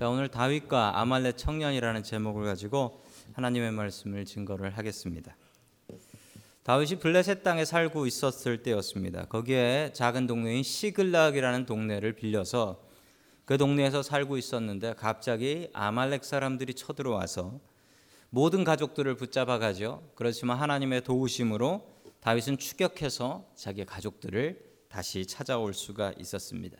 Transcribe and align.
자, 0.00 0.08
오늘 0.08 0.28
다윗과 0.28 0.98
아말렉 0.98 1.36
청년이라는 1.36 2.02
제목을 2.02 2.46
가지고 2.46 3.02
하나님의 3.34 3.70
말씀을 3.72 4.24
증거를 4.24 4.70
하겠습니다. 4.78 5.36
다윗이 6.62 7.00
블레셋 7.00 7.42
땅에 7.42 7.66
살고 7.66 8.06
있었을 8.06 8.62
때였습니다. 8.62 9.26
거기에 9.26 9.90
작은 9.92 10.26
동네인 10.26 10.62
시글락이라는 10.62 11.66
동네를 11.66 12.14
빌려서 12.14 12.82
그 13.44 13.58
동네에서 13.58 14.02
살고 14.02 14.38
있었는데 14.38 14.94
갑자기 14.94 15.68
아말렉 15.74 16.24
사람들이 16.24 16.72
쳐들어와서 16.72 17.60
모든 18.30 18.64
가족들을 18.64 19.16
붙잡아 19.16 19.58
가죠. 19.58 20.02
그렇지만 20.14 20.56
하나님의 20.56 21.04
도우심으로 21.04 21.86
다윗은 22.20 22.56
추격해서 22.56 23.50
자기 23.54 23.84
가족들을 23.84 24.64
다시 24.88 25.26
찾아올 25.26 25.74
수가 25.74 26.14
있었습니다. 26.18 26.78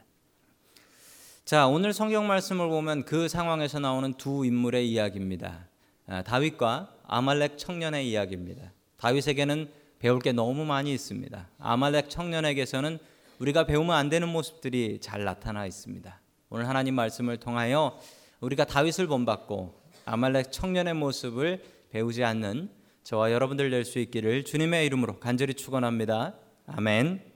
자, 1.44 1.66
오늘 1.66 1.92
성경 1.92 2.26
말씀을 2.28 2.68
보면 2.68 3.04
그 3.04 3.28
상황에서 3.28 3.80
나오는 3.80 4.12
두 4.14 4.44
인물의 4.44 4.88
이야기입니다. 4.90 5.66
아, 6.06 6.22
다윗과 6.22 6.94
아말렉 7.06 7.58
청년의 7.58 8.08
이야기입니다. 8.08 8.72
다윗에게는 8.98 9.68
배울 9.98 10.20
게 10.20 10.32
너무 10.32 10.64
많이 10.64 10.92
있습니다. 10.92 11.48
아말렉 11.58 12.08
청년에게서는 12.08 12.98
우리가 13.38 13.64
배우면 13.66 13.96
안 13.96 14.08
되는 14.08 14.28
모습들이 14.28 14.98
잘 15.00 15.24
나타나 15.24 15.66
있습니다. 15.66 16.20
오늘 16.50 16.68
하나님 16.68 16.94
말씀을 16.94 17.38
통하여 17.38 17.98
우리가 18.40 18.64
다윗을 18.64 19.06
본받고 19.08 19.74
아말렉 20.04 20.52
청년의 20.52 20.94
모습을 20.94 21.62
배우지 21.90 22.22
않는 22.24 22.70
저와 23.02 23.32
여러분들 23.32 23.70
될 23.70 23.84
수 23.84 23.98
있기를 23.98 24.44
주님의 24.44 24.86
이름으로 24.86 25.18
간절히 25.18 25.54
축원합니다. 25.54 26.34
아멘. 26.66 27.29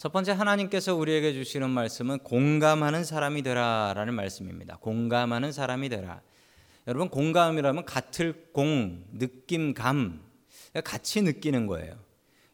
첫 0.00 0.12
번째 0.12 0.32
하나님께서 0.32 0.94
우리에게 0.94 1.34
주시는 1.34 1.68
말씀은 1.68 2.20
공감하는 2.20 3.04
사람이 3.04 3.42
되라라는 3.42 4.14
말씀입니다. 4.14 4.78
공감하는 4.78 5.52
사람이 5.52 5.90
되라. 5.90 6.22
여러분 6.86 7.10
공감이라면 7.10 7.84
같을 7.84 8.46
공, 8.54 9.04
느낌, 9.12 9.74
감 9.74 10.22
같이 10.84 11.20
느끼는 11.20 11.66
거예요. 11.66 11.98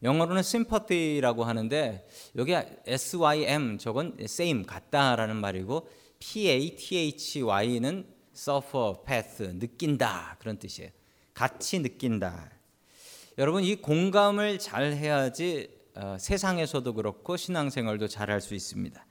영어로는 0.03 0.41
sympathy라고 0.41 1.45
하는데 1.45 2.09
여기 2.35 2.53
S-Y-M 2.85 3.79
저건 3.79 4.17
same 4.21 4.65
같다라는 4.67 5.37
말이고 5.37 5.89
P-A-T-H-Y는 6.19 8.07
suffer, 8.35 8.95
pass 9.07 9.43
느낀다 9.61 10.37
그런 10.41 10.59
뜻이에요. 10.59 10.91
같이 11.33 11.79
느낀다. 11.79 12.51
여러분 13.39 13.63
이 13.63 13.77
공감을 13.77 14.59
잘 14.59 14.95
해야지 14.95 15.76
어, 15.76 15.76
세상에서도 16.19 16.95
그렇고 16.95 17.37
신앙생활도 17.37 18.09
잘할 18.09 18.41
수 18.41 18.55
있습니다. 18.55 19.07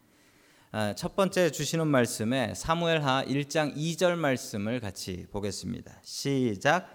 아, 0.72 0.94
첫 0.94 1.16
번째 1.16 1.52
주시는 1.52 1.88
말씀에 1.88 2.54
사무엘하 2.54 3.26
1장 3.26 3.76
2절 3.76 4.16
말씀을 4.16 4.80
같이 4.80 5.26
보겠습니다. 5.32 5.94
시작. 6.04 6.90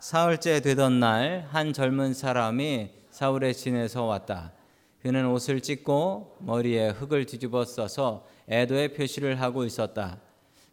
사흘째 0.00 0.60
되던 0.60 0.98
날 0.98 1.46
한 1.50 1.72
젊은 1.72 2.14
사람이 2.14 2.90
사울의 3.10 3.54
진에서 3.54 4.04
왔다. 4.04 4.52
그는 5.02 5.26
옷을 5.26 5.60
찢고 5.60 6.36
머리에 6.40 6.88
흙을 6.88 7.26
뒤집어 7.26 7.64
써서 7.64 8.26
애도의 8.48 8.94
표시를 8.94 9.40
하고 9.40 9.64
있었다. 9.64 10.18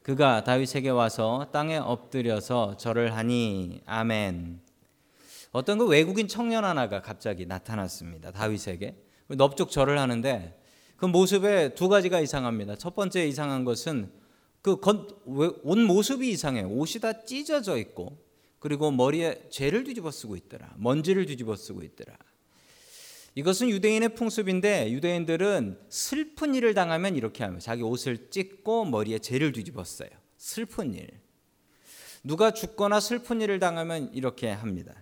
그가 0.01 0.43
다윗에게 0.43 0.89
와서 0.89 1.47
땅에 1.51 1.77
엎드려서 1.77 2.77
절을 2.77 3.15
하니 3.15 3.81
아멘. 3.85 4.66
어떤 5.57 5.79
그 5.79 5.87
외국인 5.87 6.27
청년 6.27 6.63
하나가 6.63 7.01
갑자기 7.01 7.47
나타났습니다. 7.47 8.29
다윗에게 8.31 8.95
넙죽 9.29 9.71
절을 9.71 9.97
하는데 9.97 10.55
그 10.97 11.07
모습에 11.07 11.73
두 11.73 11.89
가지가 11.89 12.19
이상합니다. 12.19 12.75
첫 12.75 12.95
번째 12.95 13.27
이상한 13.27 13.65
것은 13.65 14.11
그옷 14.61 15.79
모습이 15.79 16.29
이상해. 16.29 16.61
옷이 16.61 17.01
다 17.01 17.25
찢어져 17.25 17.77
있고 17.77 18.23
그리고 18.59 18.91
머리에 18.91 19.47
죄를 19.49 19.83
뒤집어 19.83 20.11
쓰고 20.11 20.35
있더라. 20.35 20.75
먼지를 20.77 21.25
뒤집어 21.25 21.55
쓰고 21.55 21.81
있더라. 21.81 22.15
이것은 23.33 23.69
유대인의 23.69 24.13
풍습인데 24.13 24.91
유대인들은 24.91 25.79
슬픈 25.89 26.53
일을 26.53 26.75
당하면 26.75 27.15
이렇게 27.15 27.43
하면 27.43 27.59
자기 27.59 27.81
옷을 27.81 28.29
찢고 28.29 28.85
머리에 28.85 29.17
죄를 29.17 29.53
뒤집어 29.53 29.83
써요. 29.83 30.09
슬픈 30.37 30.93
일. 30.93 31.09
누가 32.23 32.51
죽거나 32.51 32.99
슬픈 32.99 33.41
일을 33.41 33.57
당하면 33.57 34.13
이렇게 34.13 34.49
합니다. 34.51 34.93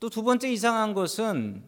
또 0.00 0.08
두 0.08 0.22
번째 0.22 0.50
이상한 0.50 0.94
것은 0.94 1.62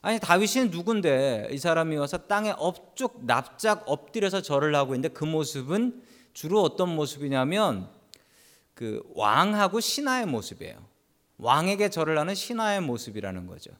아니 0.00 0.20
다윗이 0.20 0.68
누군데 0.70 1.48
이 1.50 1.58
사람이 1.58 1.96
와서 1.96 2.18
땅에 2.18 2.54
엎쭉 2.56 3.26
납작 3.26 3.82
엎드려서 3.86 4.42
절을 4.42 4.74
하고 4.74 4.94
있는데 4.94 5.12
그 5.12 5.24
모습은 5.24 6.02
주로 6.32 6.62
어떤 6.62 6.94
모습이냐면 6.94 7.88
그 8.74 9.02
왕하고 9.14 9.80
신하의 9.80 10.26
모습이에요. 10.26 10.76
왕에게 11.38 11.90
절을 11.90 12.18
하는 12.18 12.34
신하의 12.34 12.80
모습이라는 12.82 13.46
거죠. 13.46 13.72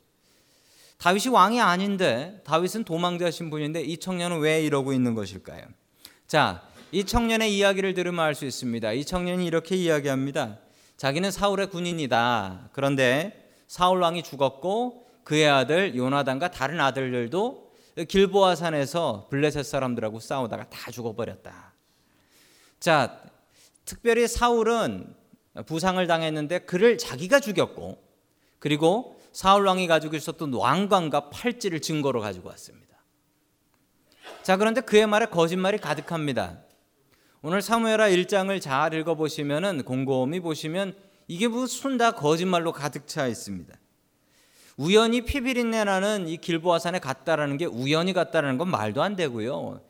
다윗이 0.98 1.28
왕이 1.28 1.60
아닌데 1.60 2.40
다윗은 2.44 2.84
도망자 2.84 3.30
신 3.30 3.50
분인데 3.50 3.82
이 3.82 3.98
청년은 3.98 4.40
왜 4.40 4.64
이러고 4.64 4.92
있는 4.92 5.14
것일까요? 5.14 5.64
자, 6.26 6.62
이 6.90 7.04
청년의 7.04 7.56
이야기를 7.56 7.94
들으면 7.94 8.24
알 8.24 8.34
수 8.34 8.44
있습니다. 8.44 8.92
이 8.92 9.04
청년이 9.04 9.44
이렇게 9.44 9.76
이야기합니다. 9.76 10.58
자기는 10.96 11.30
사울의 11.30 11.70
군인이다. 11.70 12.70
그런데 12.72 13.43
사울 13.66 14.00
왕이 14.02 14.22
죽었고 14.22 15.04
그의 15.24 15.48
아들 15.48 15.96
요나단과 15.96 16.50
다른 16.50 16.80
아들들도 16.80 17.72
길보아 18.08 18.56
산에서 18.56 19.28
블레셋 19.30 19.64
사람들하고 19.64 20.20
싸우다가 20.20 20.68
다 20.68 20.90
죽어버렸다. 20.90 21.72
자, 22.80 23.22
특별히 23.84 24.26
사울은 24.26 25.14
부상을 25.66 26.04
당했는데 26.06 26.60
그를 26.60 26.98
자기가 26.98 27.40
죽였고 27.40 28.02
그리고 28.58 29.20
사울 29.32 29.66
왕이 29.66 29.86
가지고 29.86 30.16
있었던 30.16 30.52
왕관과 30.52 31.30
팔찌를 31.30 31.80
증거로 31.80 32.20
가지고 32.20 32.48
왔습니다. 32.50 32.84
자, 34.42 34.56
그런데 34.56 34.80
그의 34.80 35.06
말에 35.06 35.26
거짓말이 35.26 35.78
가득합니다. 35.78 36.58
오늘 37.42 37.62
사무엘하 37.62 38.08
1장을 38.10 38.60
잘 38.60 38.94
읽어 38.94 39.14
보시면은 39.14 39.84
곰곰이 39.84 40.40
보시면 40.40 40.96
이게 41.28 41.48
무슨 41.48 41.96
다 41.96 42.12
거짓말로 42.12 42.72
가득 42.72 43.06
차 43.06 43.26
있습니다. 43.26 43.74
우연히 44.76 45.22
피비린내 45.22 45.84
나는 45.84 46.28
이 46.28 46.36
길보아 46.36 46.78
산에 46.78 46.98
갔다라는 46.98 47.56
게 47.56 47.64
우연히 47.64 48.12
갔다라는 48.12 48.58
건 48.58 48.68
말도 48.68 49.02
안 49.02 49.16
되고요. 49.16 49.80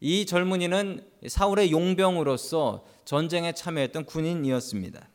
이 0.00 0.26
젊은이는 0.26 1.04
사울의 1.26 1.72
용병으로서 1.72 2.84
전쟁에 3.04 3.52
참여했던 3.52 4.04
군인이었습니다. 4.04 5.08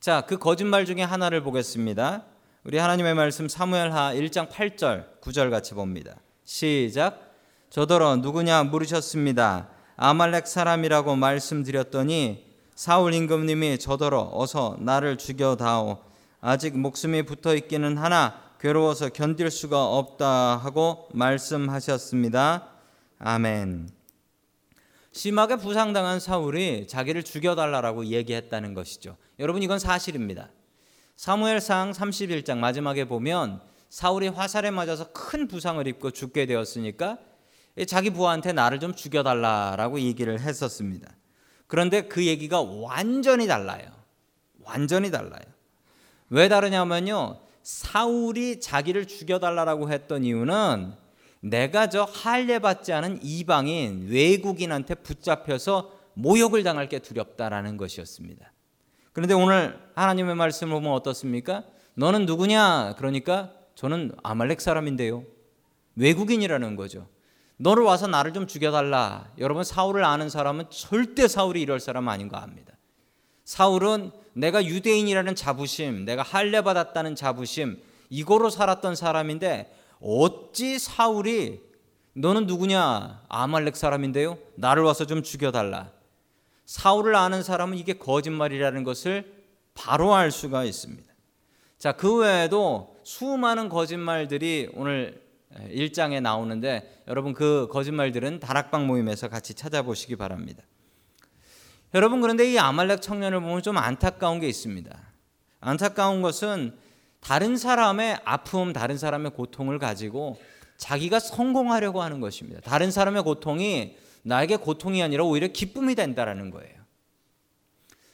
자, 0.00 0.22
그 0.22 0.38
거짓말 0.38 0.84
중에 0.86 1.02
하나를 1.02 1.42
보겠습니다. 1.42 2.24
우리 2.64 2.78
하나님의 2.78 3.14
말씀 3.14 3.48
사무엘하 3.48 4.14
1장 4.14 4.50
8절, 4.50 5.20
9절 5.20 5.50
같이 5.50 5.74
봅니다. 5.74 6.16
시작. 6.44 7.34
저더러 7.70 8.16
누구냐 8.16 8.64
물으셨습니다. 8.64 9.68
아말렉 9.96 10.46
사람이라고 10.46 11.14
말씀드렸더니 11.16 12.53
사울 12.74 13.14
임금님이 13.14 13.78
저더러 13.78 14.30
어서 14.32 14.76
나를 14.80 15.16
죽여다오. 15.16 15.98
아직 16.40 16.76
목숨이 16.76 17.22
붙어 17.22 17.54
있기는 17.54 17.96
하나 17.96 18.42
괴로워서 18.58 19.10
견딜 19.10 19.50
수가 19.50 19.84
없다 19.84 20.56
하고 20.56 21.08
말씀하셨습니다. 21.12 22.68
아멘. 23.20 23.88
심하게 25.12 25.56
부상당한 25.56 26.18
사울이 26.18 26.88
자기를 26.88 27.22
죽여달라고 27.22 28.06
얘기했다는 28.06 28.74
것이죠. 28.74 29.16
여러분 29.38 29.62
이건 29.62 29.78
사실입니다. 29.78 30.50
사무엘상 31.14 31.92
31장 31.92 32.58
마지막에 32.58 33.04
보면 33.04 33.60
사울이 33.88 34.26
화살에 34.26 34.72
맞아서 34.72 35.12
큰 35.12 35.46
부상을 35.46 35.86
입고 35.86 36.10
죽게 36.10 36.46
되었으니까 36.46 37.18
자기 37.86 38.10
부하한테 38.10 38.52
나를 38.52 38.80
좀 38.80 38.94
죽여달라라고 38.94 40.00
얘기를 40.00 40.40
했었습니다. 40.40 41.14
그런데 41.66 42.02
그 42.02 42.26
얘기가 42.26 42.60
완전히 42.62 43.46
달라요. 43.46 43.86
완전히 44.62 45.10
달라요. 45.10 45.42
왜 46.30 46.48
다르냐면요. 46.48 47.40
사울이 47.62 48.60
자기를 48.60 49.06
죽여달라고 49.06 49.90
했던 49.90 50.24
이유는 50.24 50.92
내가 51.40 51.88
저 51.88 52.04
할례 52.04 52.58
받지 52.58 52.92
않은 52.92 53.20
이방인 53.22 54.08
외국인한테 54.08 54.94
붙잡혀서 54.94 55.92
모욕을 56.14 56.62
당할 56.62 56.88
게 56.88 56.98
두렵다라는 56.98 57.76
것이었습니다. 57.76 58.52
그런데 59.12 59.34
오늘 59.34 59.78
하나님의 59.94 60.34
말씀을 60.34 60.72
보면 60.74 60.92
어떻습니까? 60.92 61.64
너는 61.94 62.26
누구냐? 62.26 62.94
그러니까 62.96 63.52
저는 63.74 64.12
아말렉 64.22 64.60
사람인데요. 64.60 65.24
외국인이라는 65.96 66.76
거죠. 66.76 67.08
너를 67.56 67.84
와서 67.84 68.06
나를 68.06 68.32
좀 68.32 68.46
죽여달라. 68.46 69.30
여러분 69.38 69.64
사울을 69.64 70.04
아는 70.04 70.28
사람은 70.28 70.66
절대 70.70 71.28
사울이 71.28 71.60
이럴 71.60 71.80
사람 71.80 72.08
아닌 72.08 72.28
거 72.28 72.36
압니다. 72.36 72.74
사울은 73.44 74.10
내가 74.32 74.64
유대인이라는 74.64 75.34
자부심, 75.34 76.04
내가 76.04 76.22
할례 76.22 76.62
받았다는 76.62 77.14
자부심, 77.14 77.80
이거로 78.10 78.50
살았던 78.50 78.96
사람인데 78.96 79.72
어찌 80.00 80.78
사울이 80.78 81.60
너는 82.14 82.46
누구냐? 82.46 83.24
아말렉 83.28 83.76
사람인데요. 83.76 84.38
나를 84.56 84.82
와서 84.82 85.04
좀 85.04 85.22
죽여달라. 85.22 85.90
사울을 86.64 87.14
아는 87.14 87.42
사람은 87.42 87.76
이게 87.76 87.94
거짓말이라는 87.94 88.84
것을 88.84 89.44
바로 89.74 90.14
알 90.14 90.30
수가 90.30 90.64
있습니다. 90.64 91.12
자, 91.78 91.92
그 91.92 92.16
외에도 92.16 92.96
수많은 93.02 93.68
거짓말들이 93.68 94.70
오늘 94.74 95.23
1장에 95.54 96.20
나오는데 96.20 97.02
여러분 97.08 97.32
그 97.32 97.68
거짓말들은 97.70 98.40
다락방 98.40 98.86
모임에서 98.86 99.28
같이 99.28 99.54
찾아보시기 99.54 100.16
바랍니다. 100.16 100.62
여러분 101.94 102.20
그런데 102.20 102.50
이 102.50 102.58
아말렉 102.58 103.00
청년을 103.00 103.40
보면 103.40 103.62
좀 103.62 103.76
안타까운 103.76 104.40
게 104.40 104.48
있습니다. 104.48 104.98
안타까운 105.60 106.22
것은 106.22 106.76
다른 107.20 107.56
사람의 107.56 108.18
아픔, 108.24 108.72
다른 108.72 108.98
사람의 108.98 109.32
고통을 109.32 109.78
가지고 109.78 110.38
자기가 110.76 111.20
성공하려고 111.20 112.02
하는 112.02 112.20
것입니다. 112.20 112.60
다른 112.60 112.90
사람의 112.90 113.22
고통이 113.22 113.96
나에게 114.22 114.56
고통이 114.56 115.02
아니라 115.02 115.24
오히려 115.24 115.48
기쁨이 115.48 115.94
된다라는 115.94 116.50
거예요. 116.50 116.74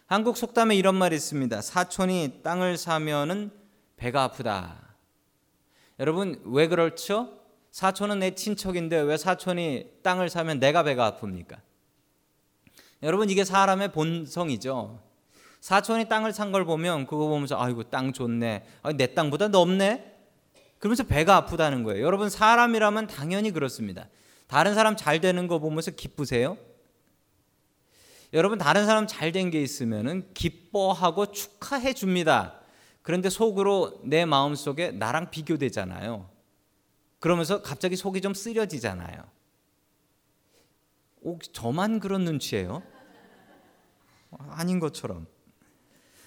한국 0.06 0.36
속담에 0.36 0.74
이런 0.76 0.96
말이 0.96 1.16
있습니다. 1.16 1.62
사촌이 1.62 2.40
땅을 2.42 2.76
사면은 2.76 3.50
배가 3.96 4.24
아프다. 4.24 4.79
여러분 6.00 6.40
왜 6.44 6.66
그렇죠? 6.66 7.38
사촌은 7.70 8.18
내 8.20 8.34
친척인데 8.34 8.98
왜 9.00 9.16
사촌이 9.16 9.86
땅을 10.02 10.28
사면 10.28 10.58
내가 10.58 10.82
배가 10.82 11.16
아픕니까? 11.20 11.58
여러분 13.02 13.30
이게 13.30 13.44
사람의 13.44 13.92
본성이죠. 13.92 15.00
사촌이 15.60 16.08
땅을 16.08 16.32
산 16.32 16.50
걸 16.52 16.64
보면 16.64 17.06
그거 17.06 17.28
보면서 17.28 17.60
아이고 17.60 17.84
땅 17.84 18.12
좋네. 18.12 18.66
아, 18.82 18.92
내 18.92 19.14
땅보다 19.14 19.48
넓네. 19.48 20.16
그러면서 20.78 21.04
배가 21.04 21.36
아프다는 21.36 21.84
거예요. 21.84 22.04
여러분 22.04 22.28
사람이라면 22.30 23.06
당연히 23.06 23.50
그렇습니다. 23.52 24.08
다른 24.46 24.74
사람 24.74 24.96
잘 24.96 25.20
되는 25.20 25.46
거 25.46 25.58
보면서 25.58 25.90
기쁘세요? 25.92 26.56
여러분 28.32 28.58
다른 28.58 28.86
사람 28.86 29.06
잘 29.06 29.32
된 29.32 29.50
게 29.50 29.60
있으면은 29.60 30.28
기뻐하고 30.34 31.26
축하해 31.32 31.92
줍니다. 31.92 32.59
그런데 33.02 33.30
속으로 33.30 34.00
내 34.04 34.24
마음 34.24 34.54
속에 34.54 34.90
나랑 34.92 35.30
비교되잖아요. 35.30 36.28
그러면서 37.18 37.62
갑자기 37.62 37.96
속이 37.96 38.20
좀 38.20 38.34
쓰려지잖아요. 38.34 39.22
혹 41.22 41.42
저만 41.52 42.00
그런 42.00 42.24
눈치예요? 42.24 42.82
아닌 44.50 44.80
것처럼. 44.80 45.26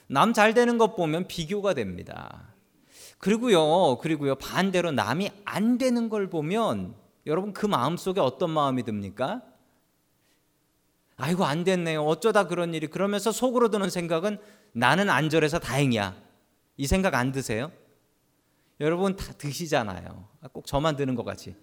남 0.08 0.34
잘 0.34 0.54
되는 0.54 0.78
것 0.78 0.96
보면 0.96 1.28
비교가 1.28 1.74
됩니다. 1.74 2.54
그리고요, 3.18 3.98
그리고요, 4.00 4.36
반대로 4.36 4.92
남이 4.92 5.32
안 5.46 5.78
되는 5.78 6.10
걸 6.10 6.30
보면 6.30 6.96
여러분 7.26 7.54
그 7.54 7.66
마음 7.66 7.96
속에 7.96 8.20
어떤 8.20 8.50
마음이 8.52 8.84
듭니까? 8.84 9.42
아이고 11.16 11.46
안 11.46 11.64
됐네요. 11.64 12.04
어쩌다 12.04 12.48
그런 12.48 12.74
일이 12.74 12.88
그러면서 12.88 13.32
속으로 13.32 13.70
드는 13.70 13.90
생각은 13.90 14.40
나는 14.74 15.10
안절해서 15.10 15.60
다행이야. 15.60 16.23
이 16.78 16.88
생각 16.88 17.14
안 17.16 17.32
드세요? 17.32 17.72
여러분 18.80 19.16
다 19.16 19.32
드시잖아요. 19.34 20.28
아, 20.42 20.48
꼭 20.48 20.66
저만 20.66 20.96
드는 20.96 21.16
것 21.16 21.24
같이. 21.24 21.56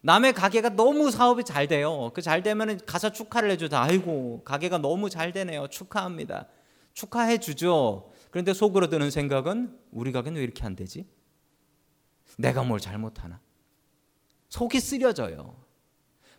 남의 0.00 0.32
가게가 0.32 0.70
너무 0.70 1.10
사업이 1.10 1.44
잘 1.44 1.68
돼요. 1.68 2.10
그 2.14 2.22
잘 2.22 2.42
되면 2.42 2.78
가서 2.86 3.10
축하를 3.10 3.50
해주다. 3.52 3.80
아이고 3.82 4.42
가게가 4.44 4.78
너무 4.78 5.10
잘 5.10 5.32
되네요. 5.32 5.68
축하합니다. 5.68 6.48
축하해 6.92 7.38
주죠. 7.38 8.12
그런데 8.30 8.52
속으로 8.52 8.88
드는 8.88 9.10
생각은 9.10 9.78
우리 9.92 10.10
가게는 10.12 10.38
왜 10.38 10.44
이렇게 10.44 10.64
안 10.64 10.74
되지? 10.74 11.06
내가 12.38 12.62
뭘 12.64 12.80
잘못하나? 12.80 13.40
속이 14.48 14.80
쓰려져요. 14.80 15.56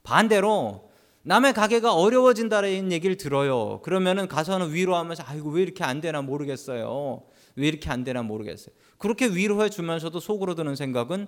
반대로 0.03 0.91
남의 1.23 1.53
가게가 1.53 1.93
어려워진다는 1.93 2.91
얘기를 2.91 3.15
들어요. 3.15 3.81
그러면은 3.81 4.27
가서는 4.27 4.73
위로하면서 4.73 5.23
아이고 5.25 5.51
왜 5.51 5.61
이렇게 5.63 5.83
안 5.83 6.01
되나 6.01 6.21
모르겠어요. 6.21 7.23
왜 7.55 7.67
이렇게 7.67 7.89
안 7.89 8.03
되나 8.03 8.23
모르겠어요. 8.23 8.75
그렇게 8.97 9.27
위로해 9.27 9.69
주면서도 9.69 10.19
속으로 10.19 10.53
드는 10.55 10.75
생각은 10.75 11.27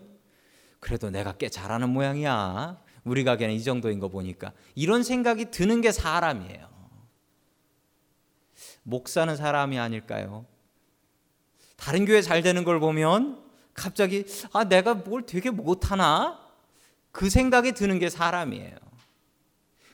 그래도 0.81 1.09
내가 1.09 1.33
꽤 1.33 1.49
잘하는 1.49 1.89
모양이야. 1.89 2.81
우리 3.05 3.23
가게는 3.23 3.55
이 3.55 3.63
정도인 3.63 3.99
거 3.99 4.09
보니까 4.09 4.51
이런 4.73 5.03
생각이 5.03 5.51
드는 5.51 5.79
게 5.81 5.91
사람이에요. 5.91 6.67
목사는 8.83 9.35
사람이 9.35 9.79
아닐까요? 9.79 10.45
다른 11.77 12.05
교회 12.05 12.21
잘 12.21 12.41
되는 12.41 12.63
걸 12.63 12.79
보면 12.79 13.43
갑자기 13.73 14.25
아 14.51 14.65
내가 14.65 14.93
뭘 14.93 15.25
되게 15.25 15.49
못하나 15.51 16.39
그 17.11 17.29
생각이 17.29 17.71
드는 17.73 17.99
게 17.99 18.09
사람이에요. 18.09 18.84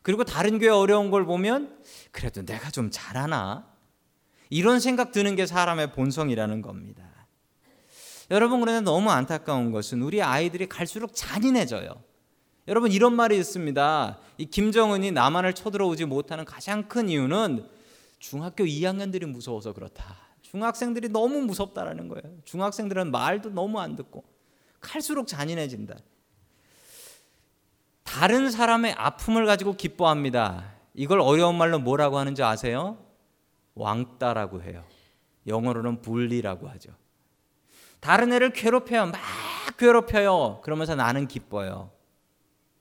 그리고 0.02 0.24
다른 0.24 0.60
교회 0.60 0.70
어려운 0.70 1.12
걸 1.12 1.26
보면 1.26 1.78
그래도 2.12 2.44
내가 2.44 2.72
좀 2.72 2.90
잘하나 2.92 3.68
이런 4.50 4.80
생각 4.80 5.12
드는 5.12 5.36
게 5.36 5.46
사람의 5.46 5.94
본성이라는 5.94 6.62
겁니다. 6.62 7.04
여러분 8.32 8.62
그런데 8.62 8.82
너무 8.82 9.12
안타까운 9.12 9.72
것은 9.72 10.02
우리 10.02 10.22
아이들이 10.22 10.68
갈수록 10.68 11.12
잔인해져요. 11.14 12.02
여러분 12.68 12.92
이런 12.92 13.14
말이 13.14 13.38
있습니다. 13.38 14.20
이 14.38 14.46
김정은이 14.46 15.12
남한을 15.12 15.54
쳐들어오지 15.54 16.06
못하는 16.06 16.46
가장 16.46 16.88
큰 16.88 17.10
이유는 17.10 17.68
중학교 18.20 18.64
2학년들이 18.64 19.26
무서워서 19.26 19.74
그렇다. 19.74 20.18
중학생들이 20.42 21.10
너무 21.10 21.42
무섭다라는 21.42 22.08
거예요. 22.08 22.38
중학생들은 22.46 23.12
말도 23.12 23.50
너무 23.52 23.80
안 23.80 23.96
듣고 23.96 24.24
갈수록 24.80 25.28
잔인해진다. 25.28 25.96
다른 28.12 28.52
사람의 28.52 28.96
아픔을 28.98 29.46
가지고 29.46 29.78
기뻐합니다. 29.78 30.74
이걸 30.94 31.22
어려운 31.22 31.56
말로 31.56 31.80
뭐라고 31.80 32.18
하는지 32.18 32.44
아세요? 32.44 32.98
왕따라고 33.74 34.64
해요. 34.64 34.84
영어로는 35.48 36.02
분리라고 36.02 36.68
하죠. 36.68 36.92
다른 38.02 38.34
애를 38.34 38.52
괴롭혀요. 38.52 39.06
막 39.06 39.22
괴롭혀요. 39.78 40.60
그러면서 40.62 40.94
나는 40.94 41.26
기뻐요. 41.26 41.90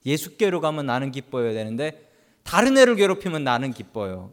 예수께로 0.05 0.61
가면 0.61 0.87
나는 0.87 1.13
기뻐야 1.13 1.53
되는데 1.53 2.11
다른 2.43 2.77
애를 2.77 2.97
괴롭히면 2.97 3.45
나는 3.45 3.71
기뻐요. 3.71 4.33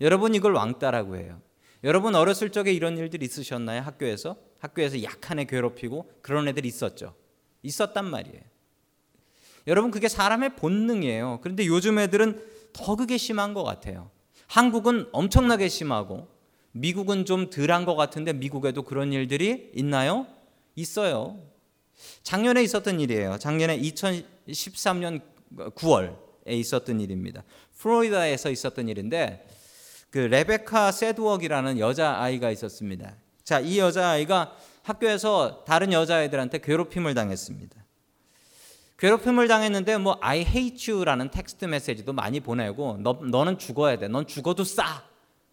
여러분 0.00 0.36
이걸 0.36 0.52
왕따라고 0.54 1.16
해요. 1.16 1.40
여러분 1.82 2.14
어렸을 2.14 2.50
적에 2.50 2.72
이런 2.72 2.96
일들 2.96 3.24
있으셨나요? 3.24 3.80
학교에서? 3.82 4.36
학교에서 4.60 5.02
약한 5.02 5.40
애 5.40 5.46
괴롭히고 5.46 6.12
그런 6.22 6.46
애들 6.46 6.64
있었죠. 6.64 7.16
있었단 7.62 8.04
말이에요. 8.04 8.51
여러분 9.66 9.90
그게 9.90 10.08
사람의 10.08 10.56
본능이에요. 10.56 11.40
그런데 11.42 11.66
요즘 11.66 11.98
애들은 11.98 12.42
더 12.72 12.96
그게 12.96 13.16
심한 13.16 13.54
것 13.54 13.62
같아요. 13.64 14.10
한국은 14.46 15.08
엄청나게 15.12 15.68
심하고 15.68 16.28
미국은 16.72 17.24
좀 17.24 17.50
덜한 17.50 17.84
것 17.84 17.94
같은데 17.94 18.32
미국에도 18.32 18.82
그런 18.82 19.12
일들이 19.12 19.70
있나요? 19.74 20.26
있어요. 20.74 21.38
작년에 22.22 22.62
있었던 22.62 23.00
일이에요. 23.00 23.38
작년에 23.38 23.78
2013년 23.78 25.20
9월에 25.56 26.16
있었던 26.46 27.00
일입니다. 27.00 27.44
플로리다에서 27.78 28.50
있었던 28.50 28.88
일인데 28.88 29.46
그 30.10 30.18
레베카 30.18 30.92
세드웍이라는 30.92 31.78
여자 31.78 32.18
아이가 32.18 32.50
있었습니다. 32.50 33.14
자, 33.44 33.60
이 33.60 33.78
여자 33.78 34.10
아이가 34.10 34.54
학교에서 34.82 35.64
다른 35.64 35.92
여자애들한테 35.92 36.58
괴롭힘을 36.58 37.14
당했습니다. 37.14 37.81
괴롭힘을 39.02 39.48
당했는데 39.48 39.98
뭐 39.98 40.16
I 40.20 40.42
hate 40.42 40.92
you라는 40.92 41.32
텍스트 41.32 41.64
메시지도 41.64 42.12
많이 42.12 42.38
보내고 42.38 42.98
너, 43.00 43.18
너는 43.20 43.58
죽어야 43.58 43.98
돼. 43.98 44.06
넌 44.06 44.28
죽어도 44.28 44.62
싸. 44.62 45.02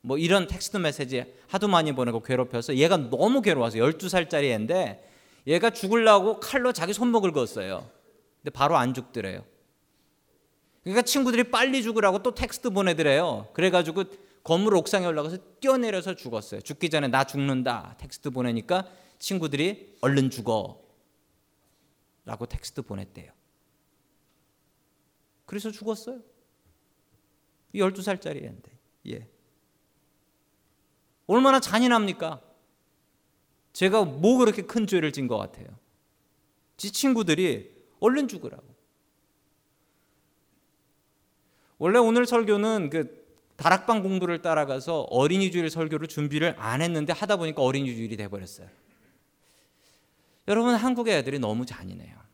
뭐 0.01 0.19
이런 0.19 0.45
텍스트 0.45 0.77
메시지 0.77 1.25
하도 1.47 1.67
많이 1.67 1.91
보내고 1.93 2.21
괴롭혀서 2.21 2.75
얘가 2.75 2.97
너무 2.97 3.41
괴로워서 3.41 3.79
12살짜리 3.79 4.43
애인데 4.43 5.03
얘가 5.47 5.71
죽으려고 5.71 6.39
칼로 6.39 6.71
자기 6.73 6.93
손목을 6.93 7.31
그었어요. 7.31 7.89
근데 8.43 8.51
바로 8.51 8.77
안 8.77 8.93
죽더래요. 8.93 9.43
그러니까 10.83 11.01
친구들이 11.01 11.45
빨리 11.45 11.81
죽으라고 11.81 12.21
또 12.21 12.35
텍스트 12.35 12.69
보내더래요. 12.69 13.47
그래가지고 13.53 14.03
건물 14.43 14.75
옥상에 14.75 15.07
올라가서 15.07 15.37
뛰어내려서 15.59 16.13
죽었어요. 16.13 16.61
죽기 16.61 16.91
전에 16.91 17.07
나 17.07 17.23
죽는다. 17.23 17.95
텍스트 17.97 18.29
보내니까 18.29 18.85
친구들이 19.17 19.95
얼른 20.01 20.29
죽어. 20.29 20.79
라고 22.25 22.45
텍스트 22.45 22.83
보냈대요. 22.83 23.38
그래서 25.49 25.71
죽었어요. 25.71 26.21
12살짜리 27.73 28.43
애인데. 28.43 28.71
예. 29.07 29.27
얼마나 31.25 31.59
잔인합니까? 31.59 32.39
제가 33.73 34.03
뭐 34.05 34.37
그렇게 34.37 34.61
큰 34.61 34.85
죄를 34.85 35.11
진 35.11 35.27
것 35.27 35.39
같아요. 35.39 35.65
지 36.77 36.91
친구들이 36.91 37.75
얼른 37.99 38.27
죽으라고. 38.27 38.63
원래 41.79 41.97
오늘 41.97 42.27
설교는 42.27 42.91
그 42.91 43.25
다락방 43.55 44.03
공부를 44.03 44.43
따라가서 44.43 45.01
어린이 45.09 45.49
주일 45.49 45.71
설교를 45.71 46.07
준비를 46.07 46.53
안 46.59 46.83
했는데 46.83 47.11
하다 47.11 47.37
보니까 47.37 47.63
어린이 47.63 47.95
주일이 47.95 48.15
돼 48.17 48.27
버렸어요. 48.27 48.69
여러분 50.47 50.75
한국의 50.75 51.17
애들이 51.17 51.39
너무 51.39 51.65
잔인해요. 51.65 52.28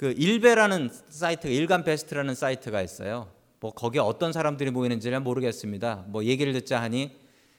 그 0.00 0.14
일베라는 0.16 0.88
사이트, 1.10 1.46
일간 1.46 1.84
베스트라는 1.84 2.34
사이트가 2.34 2.80
있어요. 2.80 3.30
뭐 3.60 3.70
거기에 3.70 4.00
어떤 4.00 4.32
사람들이 4.32 4.70
모이는지는 4.70 5.22
모르겠습니다. 5.22 6.06
뭐 6.08 6.24
얘기를 6.24 6.54
듣자 6.54 6.80
하니 6.80 7.18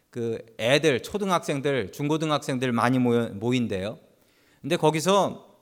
그 0.10 0.44
애들, 0.58 1.04
초등학생들, 1.04 1.92
중고등학생들 1.92 2.72
많이 2.72 2.98
모인대요. 2.98 4.00
근데 4.60 4.76
거기서 4.76 5.56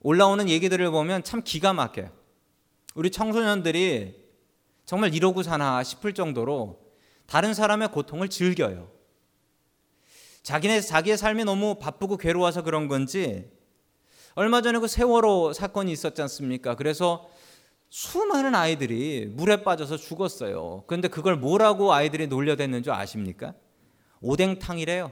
올라오는 0.00 0.46
얘기들을 0.46 0.90
보면 0.90 1.24
참 1.24 1.40
기가 1.42 1.72
막혀요. 1.72 2.10
우리 2.94 3.08
청소년들이 3.08 4.14
정말 4.84 5.14
이러고 5.14 5.42
사나 5.42 5.82
싶을 5.82 6.12
정도로 6.12 6.82
다른 7.24 7.54
사람의 7.54 7.92
고통을 7.92 8.28
즐겨요. 8.28 8.90
자기네 10.42 10.82
자기의 10.82 11.16
삶이 11.16 11.44
너무 11.44 11.76
바쁘고 11.76 12.18
괴로워서 12.18 12.62
그런 12.62 12.88
건지 12.88 13.55
얼마 14.36 14.60
전에 14.60 14.78
그 14.78 14.86
세월호 14.86 15.54
사건이 15.54 15.90
있었지 15.90 16.20
않습니까? 16.20 16.74
그래서 16.74 17.26
수많은 17.88 18.54
아이들이 18.54 19.24
물에 19.24 19.62
빠져서 19.62 19.96
죽었어요. 19.96 20.84
그런데 20.86 21.08
그걸 21.08 21.36
뭐라고 21.36 21.94
아이들이 21.94 22.26
놀려댔는 22.26 22.82
줄 22.82 22.92
아십니까? 22.92 23.54
오뎅탕이래요. 24.20 25.10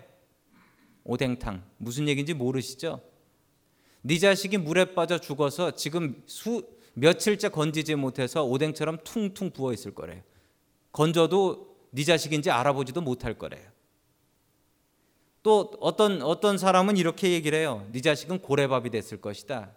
오뎅탕. 1.04 1.64
무슨 1.78 2.07
얘기인지 2.07 2.35
모르시죠? 2.35 3.00
네 4.02 4.19
자식이 4.19 4.59
물에 4.59 4.95
빠져 4.95 5.19
죽어서 5.19 5.71
지금 5.71 6.23
수 6.26 6.69
며칠째 6.93 7.49
건지지 7.49 7.95
못해서 7.95 8.45
오뎅처럼 8.45 8.99
퉁퉁 9.04 9.50
부어 9.52 9.73
있을 9.73 9.95
거래요. 9.95 10.21
건져도 10.93 11.75
네 11.93 12.04
자식인지 12.04 12.50
알아보지도 12.50 13.00
못할 13.00 13.38
거래요. 13.38 13.74
또 15.44 15.70
어떤 15.78 16.22
어떤 16.22 16.56
사람은 16.56 16.96
이렇게 16.96 17.30
얘기를 17.32 17.56
해요. 17.58 17.86
네 17.92 18.00
자식은 18.00 18.38
고래밥이 18.40 18.88
됐을 18.88 19.20
것이다. 19.20 19.72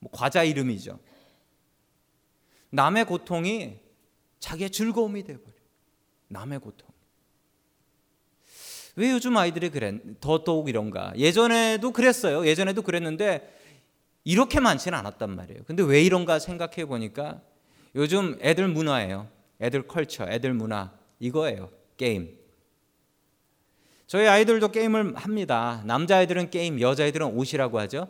뭐 0.00 0.10
과자 0.12 0.42
이름이죠. 0.42 0.98
남의 2.70 3.04
고통이 3.04 3.78
자기의 4.40 4.70
즐거움이 4.70 5.22
돼 5.22 5.34
버려. 5.34 5.54
남의 6.26 6.58
고통. 6.58 6.88
왜 8.96 9.12
요즘 9.12 9.36
아이들이 9.36 9.70
그래? 9.70 9.96
더더욱 10.20 10.68
이런가? 10.68 11.12
예전에도 11.16 11.92
그랬어요. 11.92 12.44
예전에도 12.44 12.82
그랬는데 12.82 13.56
이렇게 14.24 14.58
많지는 14.58 14.98
않았단 14.98 15.36
말이에요. 15.36 15.62
근데 15.66 15.84
왜 15.84 16.02
이런가 16.02 16.40
생각해 16.40 16.86
보니까 16.86 17.40
요즘 17.94 18.36
애들 18.42 18.66
문화예요. 18.66 19.28
애들 19.60 19.86
컬처, 19.86 20.26
애들 20.28 20.52
문화 20.52 20.92
이거예요. 21.20 21.70
게임. 21.96 22.39
저희 24.10 24.26
아이들도 24.26 24.72
게임을 24.72 25.14
합니다. 25.14 25.84
남자애들은 25.86 26.50
게임, 26.50 26.80
여자애들은 26.80 27.28
옷이라고 27.28 27.78
하죠. 27.78 28.08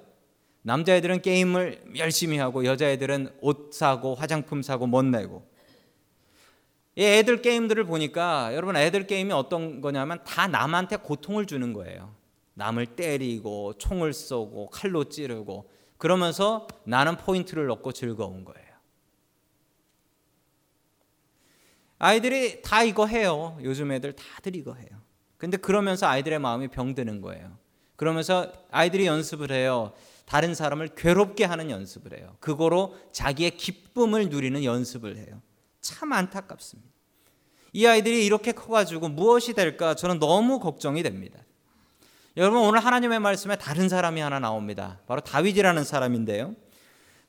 남자애들은 0.63 1.21
게임을 1.21 1.93
열심히 1.99 2.39
하고 2.39 2.65
여자애들은 2.65 3.37
옷 3.43 3.75
사고 3.75 4.15
화장품 4.15 4.63
사고 4.63 4.87
멋 4.87 5.05
내고. 5.05 5.47
이 6.97 7.05
애들 7.05 7.43
게임들을 7.43 7.85
보니까 7.85 8.55
여러분 8.55 8.79
애들 8.79 9.07
게임이 9.07 9.31
어떤 9.33 9.83
거냐면 9.83 10.25
다 10.25 10.49
남한테 10.49 10.97
고통을 10.97 11.45
주는 11.45 11.75
거예요. 11.75 12.15
남을 12.55 12.87
때리고 12.87 13.75
총을 13.77 14.15
쏘고 14.15 14.71
칼로 14.71 15.05
찌르고 15.05 15.71
그러면서 15.99 16.67
나는 16.85 17.19
포인트를 17.19 17.71
얻고 17.71 17.93
즐거운 17.93 18.47
거예요. 18.47 18.71
아이들이 21.99 22.63
다 22.63 22.85
이거 22.85 23.07
해요. 23.07 23.59
요즘 23.63 23.93
애들 23.93 24.15
다들 24.15 24.57
이거 24.57 24.73
해요. 24.73 25.00
근데 25.41 25.57
그러면서 25.57 26.07
아이들의 26.07 26.39
마음이 26.39 26.69
병드는 26.69 27.23
거예요. 27.23 27.57
그러면서 27.97 28.53
아이들이 28.71 29.07
연습을 29.07 29.51
해요. 29.51 29.95
다른 30.27 30.55
사람을 30.55 30.89
괴롭게 30.95 31.45
하는 31.45 31.71
연습을 31.71 32.17
해요. 32.17 32.37
그거로 32.41 32.95
자기의 33.11 33.57
기쁨을 33.57 34.29
누리는 34.29 34.63
연습을 34.63 35.17
해요. 35.17 35.41
참 35.81 36.13
안타깝습니다. 36.13 36.91
이 37.73 37.87
아이들이 37.87 38.27
이렇게 38.27 38.53
커가지고 38.53 39.09
무엇이 39.09 39.55
될까 39.55 39.95
저는 39.95 40.19
너무 40.19 40.61
걱정이 40.61 41.03
됩니다. 41.03 41.41
여러분 42.37 42.61
오늘 42.61 42.81
하나님의 42.81 43.19
말씀에 43.19 43.57
다른 43.57 43.89
사람이 43.89 44.21
하나 44.21 44.39
나옵니다. 44.39 45.01
바로 45.07 45.23
다윗이라는 45.23 45.83
사람인데요. 45.85 46.55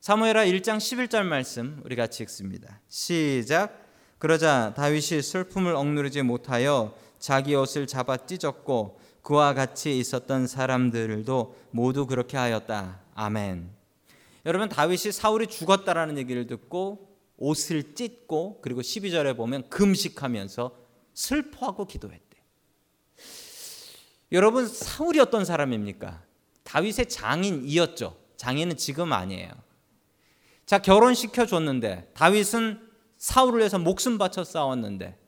사무엘하 0.00 0.44
1장 0.46 0.76
11절 0.76 1.22
말씀 1.22 1.80
우리 1.84 1.96
같이 1.96 2.22
읽습니다. 2.24 2.80
시작. 2.88 3.80
그러자 4.18 4.74
다윗이 4.76 5.22
슬픔을 5.22 5.74
억누르지 5.74 6.22
못하여 6.22 6.94
자기 7.22 7.54
옷을 7.54 7.86
잡아 7.86 8.16
찢었고 8.16 8.98
그와 9.22 9.54
같이 9.54 9.96
있었던 9.96 10.48
사람들도 10.48 11.56
모두 11.70 12.08
그렇게 12.08 12.36
하였다. 12.36 13.00
아멘. 13.14 13.70
여러분 14.44 14.68
다윗이 14.68 15.12
사울이 15.12 15.46
죽었다라는 15.46 16.18
얘기를 16.18 16.48
듣고 16.48 17.16
옷을 17.36 17.94
찢고 17.94 18.58
그리고 18.60 18.80
12절에 18.80 19.36
보면 19.36 19.68
금식하면서 19.70 20.76
슬퍼하고 21.14 21.86
기도했대. 21.86 22.42
여러분 24.32 24.66
사울이 24.66 25.20
어떤 25.20 25.44
사람입니까? 25.44 26.24
다윗의 26.64 27.08
장인이었죠. 27.08 28.16
장인은 28.36 28.76
지금 28.76 29.12
아니에요. 29.12 29.52
자 30.66 30.82
결혼시켜 30.82 31.46
줬는데 31.46 32.10
다윗은 32.14 32.80
사울을 33.16 33.60
위해서 33.60 33.78
목숨 33.78 34.18
바쳐 34.18 34.42
싸웠는데 34.42 35.21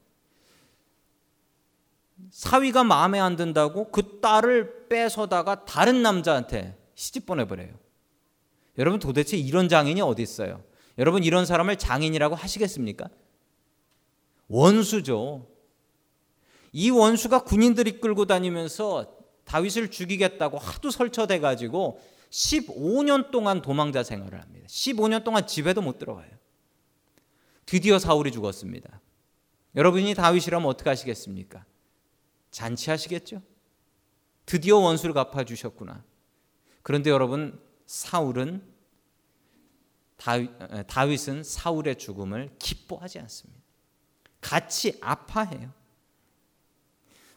사위가 2.31 2.85
마음에 2.85 3.21
안 3.21 3.37
든다고 3.37 3.91
그 3.91 4.21
딸을 4.21 4.89
뺏어다가 4.89 5.65
다른 5.65 6.03
남자한테 6.03 6.77
시집 6.95 7.27
보내버려요. 7.27 7.71
여러분 8.79 8.99
도대체 8.99 9.37
이런 9.37 9.69
장인이 9.69 10.01
어디 10.01 10.23
있어요? 10.23 10.63
여러분 10.99 11.25
이런 11.25 11.47
사람을 11.47 11.77
장인이라고 11.77 12.35
하시겠습니까? 12.35 13.09
원수죠. 14.49 15.47
이 16.73 16.91
원수가 16.91 17.45
군인들이 17.45 18.01
끌고 18.01 18.27
다니면서 18.27 19.17
다윗을 19.45 19.91
죽이겠다고 19.91 20.59
하도 20.59 20.91
설쳐대 20.91 21.39
가지고 21.39 22.01
15년 22.31 23.31
동안 23.31 23.63
도망자 23.63 24.03
생활을 24.03 24.41
합니다. 24.41 24.67
15년 24.69 25.23
동안 25.23 25.47
집에도 25.47 25.83
못 25.83 25.99
들어가요. 25.99 26.29
드디어 27.67 27.99
사울이 27.99 28.33
죽었습니다. 28.33 29.01
여러분이 29.77 30.15
다윗이라면 30.15 30.69
어떻게 30.69 30.91
하시겠습니까? 30.91 31.65
잔치하시겠죠? 32.55 33.43
드디어 34.47 34.79
원수를 34.79 35.13
갚아주셨구나. 35.15 36.05
그런데 36.83 37.11
여러분, 37.11 37.61
사울은 37.87 38.63
다윗, 40.17 41.29
은 41.29 41.43
사울의 41.43 41.99
죽음을 41.99 42.51
기뻐하지 42.59 43.19
않습니다. 43.19 43.61
같이 44.41 44.97
아파해요. 45.01 45.73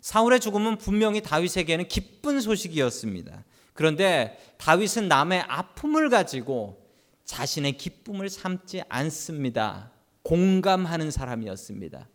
사울의 0.02 0.40
죽음은 0.40 0.78
분명히 0.78 1.22
다윗에게는 1.22 1.88
기쁜 1.88 2.40
소식이었습니다. 2.40 3.44
그런데 3.74 4.38
다윗은 4.58 5.08
남의 5.08 5.42
아픔을 5.42 6.10
가지고 6.10 6.86
자신의 7.26 7.78
기쁨을 7.78 8.30
삼지 8.30 8.84
않습니다. 8.88 9.92
공감하는 10.22 11.12
사람이었습니다. 11.12 12.08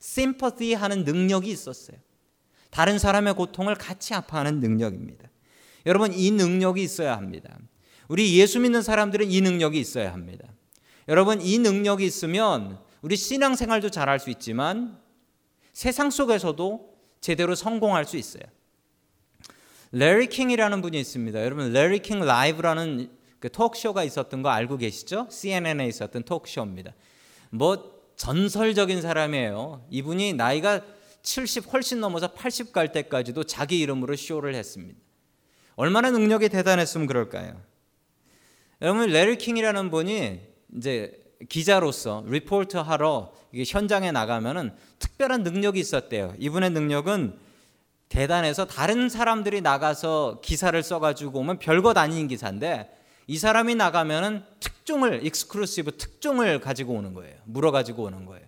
심퍼티 0.00 0.74
하는 0.74 1.04
능력이 1.04 1.50
있었어요. 1.50 1.98
다른 2.70 2.98
사람의 2.98 3.34
고통을 3.34 3.74
같이 3.74 4.14
아파하는 4.14 4.60
능력입니다. 4.60 5.28
여러분 5.86 6.12
이 6.12 6.30
능력이 6.30 6.82
있어야 6.82 7.16
합니다. 7.16 7.58
우리 8.08 8.38
예수 8.38 8.60
믿는 8.60 8.82
사람들은 8.82 9.30
이 9.30 9.40
능력이 9.40 9.78
있어야 9.78 10.12
합니다. 10.12 10.48
여러분 11.08 11.40
이 11.40 11.58
능력이 11.58 12.04
있으면 12.04 12.78
우리 13.02 13.16
신앙 13.16 13.56
생활도 13.56 13.90
잘할 13.90 14.20
수 14.20 14.30
있지만 14.30 14.98
세상 15.72 16.10
속에서도 16.10 16.94
제대로 17.20 17.54
성공할 17.54 18.04
수 18.04 18.16
있어요. 18.16 18.42
레리 19.92 20.28
킹이라는 20.28 20.82
분이 20.82 20.98
있습니다. 21.00 21.42
여러분 21.42 21.72
레리 21.72 22.00
킹 22.00 22.20
라이브라는 22.20 23.10
그 23.40 23.50
톡쇼가 23.50 24.04
있었던 24.04 24.42
거 24.42 24.50
알고 24.50 24.76
계시죠? 24.76 25.26
CNN에 25.30 25.86
있었던 25.88 26.22
톡쇼입니다. 26.22 26.94
뭐 27.50 28.00
전설적인 28.16 29.00
사람이에요. 29.00 29.86
이분이 29.90 30.34
나이가 30.34 30.82
70 31.22 31.72
훨씬 31.72 32.00
넘어서 32.00 32.32
80 32.32 32.72
갈 32.72 32.92
때까지도 32.92 33.44
자기 33.44 33.80
이름으로 33.80 34.16
쇼를 34.16 34.54
했습니다. 34.54 34.98
얼마나 35.76 36.10
능력이 36.10 36.48
대단했으면 36.48 37.06
그럴까요? 37.06 37.60
여러분 38.82 39.08
레리 39.08 39.36
킹이라는 39.36 39.90
분이 39.90 40.40
이제 40.76 41.20
기자로서 41.48 42.24
리포터 42.26 42.82
하러 42.82 43.32
현장에 43.54 44.12
나가면은 44.12 44.72
특별한 44.98 45.42
능력이 45.42 45.80
있었대요. 45.80 46.34
이분의 46.38 46.70
능력은 46.70 47.38
대단해서 48.08 48.66
다른 48.66 49.08
사람들이 49.08 49.60
나가서 49.60 50.40
기사를 50.42 50.80
써가지고 50.82 51.38
오면 51.40 51.58
별것 51.58 51.96
아닌 51.96 52.28
기사인데 52.28 52.90
이 53.26 53.38
사람이 53.38 53.76
나가면은 53.76 54.42
특종을 54.58 55.24
exclusive 55.24 55.96
특종을 55.96 56.60
가지고 56.60 56.94
오는 56.94 57.14
거예요. 57.14 57.36
물어 57.44 57.70
가지고 57.70 58.04
오는 58.04 58.26
거예요. 58.26 58.44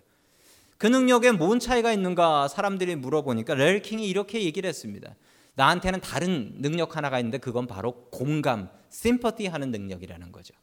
그 0.83 0.87
능력에 0.87 1.31
뭔 1.31 1.61
차이가 1.61 1.93
있는가 1.93 2.49
사람들이 2.49 2.97
물어보니까 2.97 3.55
레리 3.55 3.77
킹이 3.77 4.05
이렇게 4.05 4.43
얘기를 4.43 4.67
했습니다. 4.67 5.15
나한테는 5.55 6.01
다른 6.01 6.55
능력 6.57 6.97
하나가 6.97 7.19
있는데 7.19 7.37
그건 7.37 7.67
바로 7.67 8.09
공감, 8.11 8.67
sympathy 8.89 9.47
하는 9.47 9.71
능력이라는 9.71 10.33
거죠. 10.33 10.53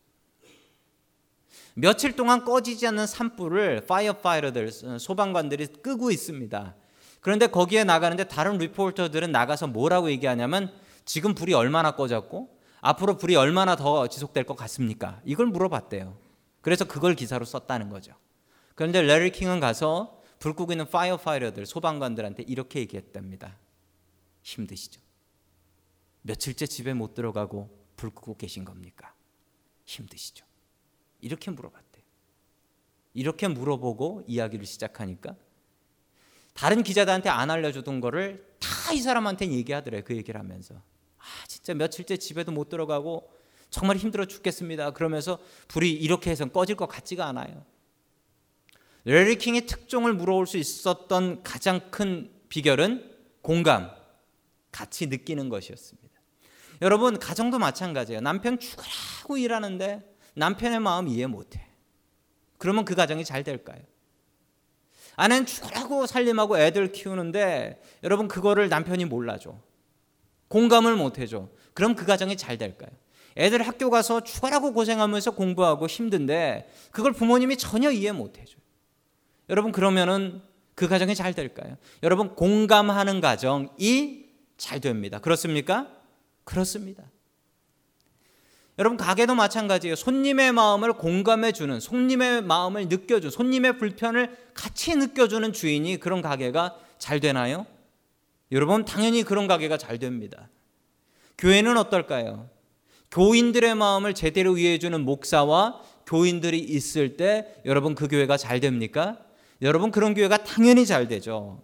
며칠 1.72 2.16
동안 2.16 2.44
꺼지지 2.44 2.86
않는 2.88 3.06
산불을 3.06 3.86
파이어파이터들 3.86 4.98
소방관들이 5.00 5.68
끄고 5.82 6.10
있습니다. 6.10 6.74
그런데 7.22 7.46
거기에 7.46 7.84
나가는데 7.84 8.24
다른 8.24 8.58
reporter들은 8.58 9.32
나가서 9.32 9.68
뭐라고 9.68 10.10
얘기하냐면 10.10 10.70
지금 11.06 11.34
불이 11.34 11.54
얼마나 11.54 11.92
꺼졌고 11.92 12.58
앞으로 12.82 13.16
불이 13.16 13.36
얼마나 13.36 13.74
더 13.74 14.06
지속될 14.06 14.44
것 14.44 14.54
같습니까? 14.54 15.22
이걸 15.24 15.46
물어봤대요. 15.46 16.14
그래서 16.60 16.84
그걸 16.84 17.14
기사로 17.14 17.46
썼다는 17.46 17.88
거죠. 17.88 18.12
그런데 18.80 19.02
레리 19.02 19.30
킹은 19.30 19.60
가서 19.60 20.22
불 20.38 20.54
끄고 20.54 20.72
있는 20.72 20.88
파이어파이터들 20.88 21.66
소방관들한테 21.66 22.44
이렇게 22.44 22.80
얘기했답니다. 22.80 23.58
힘드시죠? 24.40 25.02
며칠째 26.22 26.64
집에 26.66 26.94
못 26.94 27.12
들어가고 27.12 27.68
불 27.94 28.08
끄고 28.08 28.38
계신 28.38 28.64
겁니까? 28.64 29.14
힘드시죠? 29.84 30.46
이렇게 31.20 31.50
물어봤대요. 31.50 32.02
이렇게 33.12 33.48
물어보고 33.48 34.24
이야기를 34.26 34.64
시작하니까 34.64 35.36
다른 36.54 36.82
기자들한테 36.82 37.28
안 37.28 37.50
알려주던 37.50 38.00
거를 38.00 38.56
다 38.60 38.94
이 38.94 39.02
사람한테 39.02 39.50
얘기하더래요. 39.50 40.00
그 40.06 40.16
얘기를 40.16 40.40
하면서. 40.40 40.74
아, 41.18 41.46
진짜 41.46 41.74
며칠째 41.74 42.16
집에도 42.16 42.50
못 42.50 42.70
들어가고 42.70 43.30
정말 43.68 43.98
힘들어 43.98 44.24
죽겠습니다. 44.24 44.92
그러면서 44.92 45.38
불이 45.68 45.92
이렇게 45.92 46.30
해서 46.30 46.46
꺼질 46.46 46.76
것 46.76 46.86
같지가 46.86 47.26
않아요. 47.26 47.66
레리 49.04 49.36
킹의 49.36 49.66
특종을 49.66 50.12
물어볼 50.12 50.46
수 50.46 50.56
있었던 50.58 51.42
가장 51.42 51.90
큰 51.90 52.30
비결은 52.48 53.10
공감, 53.42 53.90
같이 54.72 55.06
느끼는 55.06 55.48
것이었습니다. 55.48 56.08
여러분, 56.82 57.18
가정도 57.18 57.58
마찬가지예요. 57.58 58.20
남편 58.20 58.58
죽으라고 58.58 59.36
일하는데 59.36 60.02
남편의 60.34 60.80
마음 60.80 61.08
이해 61.08 61.26
못해. 61.26 61.66
그러면 62.58 62.84
그 62.84 62.94
가정이 62.94 63.24
잘 63.24 63.42
될까요? 63.42 63.80
아내는 65.16 65.46
죽으라고 65.46 66.06
살림하고 66.06 66.58
애들 66.58 66.92
키우는데 66.92 67.82
여러분 68.04 68.28
그거를 68.28 68.68
남편이 68.68 69.06
몰라줘. 69.06 69.54
공감을 70.48 70.96
못 70.96 71.18
해줘. 71.18 71.48
그럼 71.74 71.94
그 71.94 72.06
가정이 72.06 72.36
잘 72.36 72.58
될까요? 72.58 72.90
애들 73.36 73.62
학교 73.62 73.90
가서 73.90 74.22
죽으라고 74.22 74.72
고생하면서 74.72 75.32
공부하고 75.32 75.86
힘든데 75.86 76.70
그걸 76.90 77.12
부모님이 77.12 77.56
전혀 77.56 77.90
이해 77.90 78.12
못 78.12 78.38
해줘요. 78.38 78.60
여러분 79.50 79.72
그러면은 79.72 80.40
그 80.74 80.88
가정이 80.88 81.14
잘 81.14 81.34
될까요? 81.34 81.76
여러분 82.02 82.34
공감하는 82.34 83.20
가정이 83.20 84.24
잘 84.56 84.80
됩니다. 84.80 85.18
그렇습니까? 85.18 85.88
그렇습니다. 86.44 87.04
여러분 88.78 88.96
가게도 88.96 89.34
마찬가지예요. 89.34 89.94
손님의 89.94 90.52
마음을 90.52 90.94
공감해 90.94 91.52
주는 91.52 91.78
손님의 91.80 92.42
마음을 92.42 92.88
느껴 92.88 93.20
주 93.20 93.28
손님의 93.28 93.76
불편을 93.76 94.34
같이 94.54 94.96
느껴 94.96 95.28
주는 95.28 95.52
주인이 95.52 95.98
그런 95.98 96.22
가게가 96.22 96.78
잘 96.96 97.20
되나요? 97.20 97.66
여러분 98.52 98.84
당연히 98.84 99.22
그런 99.22 99.46
가게가 99.46 99.76
잘 99.76 99.98
됩니다. 99.98 100.48
교회는 101.36 101.76
어떨까요? 101.76 102.48
교인들의 103.10 103.74
마음을 103.74 104.14
제대로 104.14 104.56
이해해 104.56 104.78
주는 104.78 105.00
목사와 105.02 105.82
교인들이 106.06 106.58
있을 106.58 107.16
때 107.16 107.60
여러분 107.66 107.94
그 107.94 108.08
교회가 108.08 108.36
잘 108.36 108.60
됩니까? 108.60 109.18
여러분 109.62 109.90
그런 109.90 110.14
교회가 110.14 110.38
당연히 110.38 110.86
잘 110.86 111.08
되죠. 111.08 111.62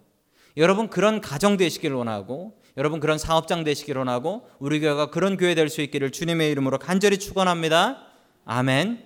여러분 0.55 0.89
그런 0.89 1.21
가정 1.21 1.57
되시길 1.57 1.93
원하고 1.93 2.59
여러분 2.77 2.99
그런 2.99 3.17
사업장 3.17 3.63
되시길 3.63 3.97
원하고 3.97 4.47
우리 4.59 4.79
교회가 4.79 5.09
그런 5.09 5.37
교회 5.37 5.55
될 5.55 5.69
수 5.69 5.81
있기를 5.81 6.11
주님의 6.11 6.51
이름으로 6.51 6.77
간절히 6.79 7.17
축원합니다. 7.17 8.03
아멘. 8.45 9.03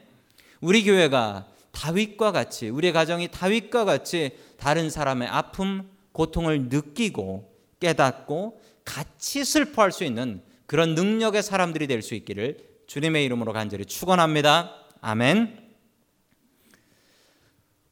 우리 0.60 0.84
교회가 0.84 1.48
다윗과 1.72 2.32
같이 2.32 2.70
우리 2.70 2.92
가정이 2.92 3.30
다윗과 3.30 3.86
같이 3.86 4.32
다른 4.58 4.90
사람의 4.90 5.28
아픔, 5.28 5.90
고통을 6.12 6.64
느끼고 6.70 7.50
깨닫고 7.80 8.62
같이 8.84 9.46
슬퍼할 9.46 9.92
수 9.92 10.04
있는 10.04 10.42
그런 10.66 10.96
능력의 10.96 11.44
사람들이 11.44 11.88
될 11.88 12.02
수 12.02 12.14
있기를 12.16 12.58
주님의 12.88 13.24
이름으로 13.26 13.54
간절히 13.54 13.86
축원합니다. 13.86 14.76
아멘. 15.00 15.71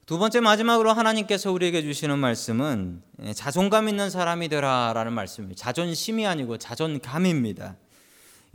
두 0.09 0.17
번째 0.17 0.39
마지막으로 0.39 0.91
하나님께서 0.91 1.51
우리에게 1.51 1.83
주시는 1.83 2.17
말씀은 2.17 3.03
예, 3.25 3.33
자존감 3.33 3.89
있는 3.89 4.09
사람이 4.09 4.49
되라라는 4.49 5.13
말씀입니다. 5.13 5.61
자존심이 5.61 6.25
아니고 6.25 6.57
자존감입니다. 6.57 7.75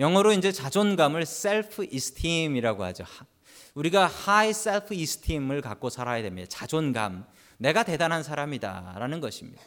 영어로 0.00 0.32
이제 0.32 0.50
자존감을 0.50 1.22
self 1.22 1.84
esteem이라고 1.92 2.82
하죠. 2.86 3.04
우리가 3.74 4.10
high 4.26 4.50
self 4.50 4.92
esteem을 4.92 5.60
갖고 5.60 5.90
살아야 5.90 6.22
됩니다. 6.24 6.48
자존감. 6.50 7.24
내가 7.58 7.84
대단한 7.84 8.24
사람이다라는 8.24 9.20
것입니다. 9.20 9.62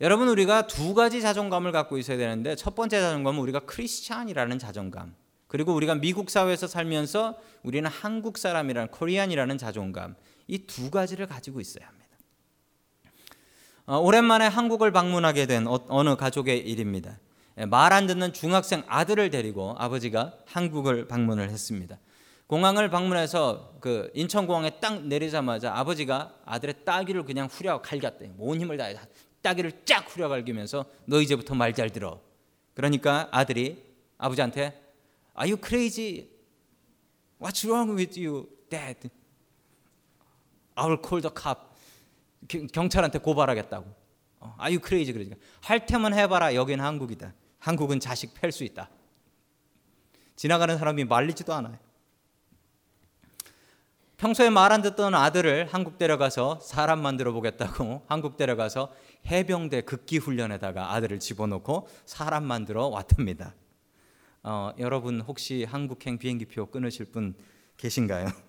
여러분 0.00 0.30
우리가 0.30 0.68
두 0.68 0.94
가지 0.94 1.20
자존감을 1.20 1.70
갖고 1.70 1.98
있어야 1.98 2.16
되는데 2.16 2.56
첫 2.56 2.74
번째 2.74 2.98
자존감은 2.98 3.38
우리가 3.40 3.60
크리스찬이라는 3.66 4.58
자존감. 4.58 5.14
그리고 5.48 5.74
우리가 5.74 5.96
미국 5.96 6.30
사회에서 6.30 6.66
살면서 6.66 7.38
우리는 7.62 7.90
한국 7.90 8.38
사람이라는 8.38 8.90
코리안이라는 8.90 9.58
자존감. 9.58 10.14
이 10.48 10.66
두 10.66 10.90
가지를 10.90 11.26
가지고 11.26 11.60
있어야 11.60 11.86
합니다. 11.86 12.08
어, 13.86 13.98
오랜만에 13.98 14.46
한국을 14.46 14.92
방문하게 14.92 15.46
된 15.46 15.66
어, 15.66 16.02
느 16.02 16.16
가족의 16.16 16.58
일입니다. 16.58 17.18
예, 17.58 17.64
말안 17.66 18.06
듣는 18.06 18.32
중학생 18.32 18.82
아들을 18.86 19.30
데리고 19.30 19.74
아버지가 19.78 20.38
한국을 20.46 21.08
방문을 21.08 21.50
했습니다. 21.50 21.98
공항을 22.46 22.88
방문해서 22.88 23.74
그 23.80 24.10
인천공항에 24.14 24.80
딱 24.80 25.04
내리자마자 25.06 25.74
아버지가 25.74 26.34
아들의 26.46 26.84
따귀를 26.84 27.24
그냥 27.24 27.46
후려 27.50 27.82
갈겼대. 27.82 28.32
온 28.38 28.60
힘을 28.60 28.76
다해 28.78 28.96
따귀를 29.42 29.84
쫙 29.84 30.04
후려 30.08 30.28
갈기면서 30.28 30.86
너 31.04 31.20
이제부터 31.20 31.54
말 31.54 31.74
잘 31.74 31.90
들어. 31.90 32.20
그러니까 32.74 33.28
아들이 33.32 33.82
아버지한테 34.16 34.82
Are 35.38 35.50
you 35.50 35.56
crazy? 35.62 36.28
What's 37.40 37.64
wrong 37.68 37.96
with 37.96 38.18
you, 38.18 38.48
Dad? 38.70 39.10
I 40.78 40.86
will 40.86 41.02
call 41.02 41.20
the 41.20 41.32
cop. 41.34 41.60
경찰한테 42.72 43.18
고발하겠다고. 43.18 43.86
어, 44.40 44.54
Are 44.60 44.74
you 44.74 44.80
crazy? 44.84 45.12
그러니까 45.12 45.36
할 45.60 45.84
테면 45.86 46.14
해봐라. 46.14 46.54
여기는 46.54 46.82
한국이다. 46.84 47.34
한국은 47.58 47.98
자식 48.00 48.34
팰 48.34 48.52
수 48.52 48.64
있다. 48.64 48.88
지나가는 50.36 50.78
사람이 50.78 51.04
말리지도 51.04 51.52
않아요. 51.54 51.76
평소에 54.16 54.50
말 54.50 54.72
안 54.72 54.82
듣던 54.82 55.14
아들을 55.14 55.68
한국 55.72 55.96
데려가서 55.98 56.58
사람 56.60 57.00
만들어 57.00 57.32
보겠다고 57.32 58.04
한국 58.08 58.36
데려가서 58.36 58.92
해병대 59.26 59.82
극기 59.82 60.18
훈련에다가 60.18 60.92
아들을 60.94 61.18
집어넣고 61.20 61.88
사람 62.04 62.44
만들어 62.44 62.86
왔답니다. 62.88 63.54
어, 64.42 64.72
여러분 64.78 65.20
혹시 65.20 65.64
한국행 65.64 66.18
비행기표 66.18 66.66
끊으실 66.66 67.06
분 67.06 67.34
계신가요? 67.76 68.26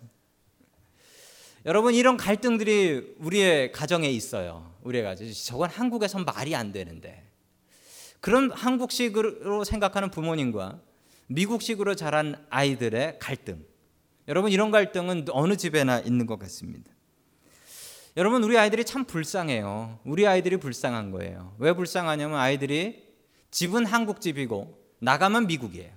여러분 1.66 1.94
이런 1.94 2.18
갈등들이 2.18 3.16
우리의 3.20 3.72
가정에 3.72 4.10
있어요. 4.10 4.74
우리의 4.84 5.04
가정. 5.04 5.28
저건 5.46 5.70
한국에선 5.70 6.26
말이 6.26 6.56
안 6.56 6.72
되는데. 6.72 7.28
그런 8.22 8.52
한국식으로 8.52 9.64
생각하는 9.64 10.12
부모님과 10.12 10.80
미국식으로 11.28 11.96
자란 11.96 12.46
아이들의 12.50 13.20
갈등. 13.20 13.66
여러분 14.28 14.52
이런 14.52 14.72
갈등은 14.72 15.26
어느 15.32 15.56
집에나 15.56 16.00
있는 16.00 16.26
것 16.26 16.38
같습니다. 16.40 16.92
여러분 18.18 18.44
우리 18.44 18.58
아이들이 18.58 18.84
참 18.84 19.06
불쌍해요. 19.06 20.00
우리 20.04 20.28
아이들이 20.28 20.58
불쌍한 20.58 21.12
거예요. 21.12 21.56
왜 21.60 21.74
불쌍하냐면 21.74 22.38
아이들이 22.38 23.08
집은 23.52 23.86
한국 23.86 24.22
집이고 24.22 24.78
나가면 25.00 25.48
미국이에요. 25.48 25.92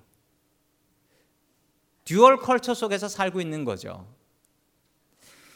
dual 2.05 2.39
culture 2.39 2.75
속에서 2.75 3.09
살고 3.09 3.41
있는 3.41 3.65
거죠. 3.65 4.07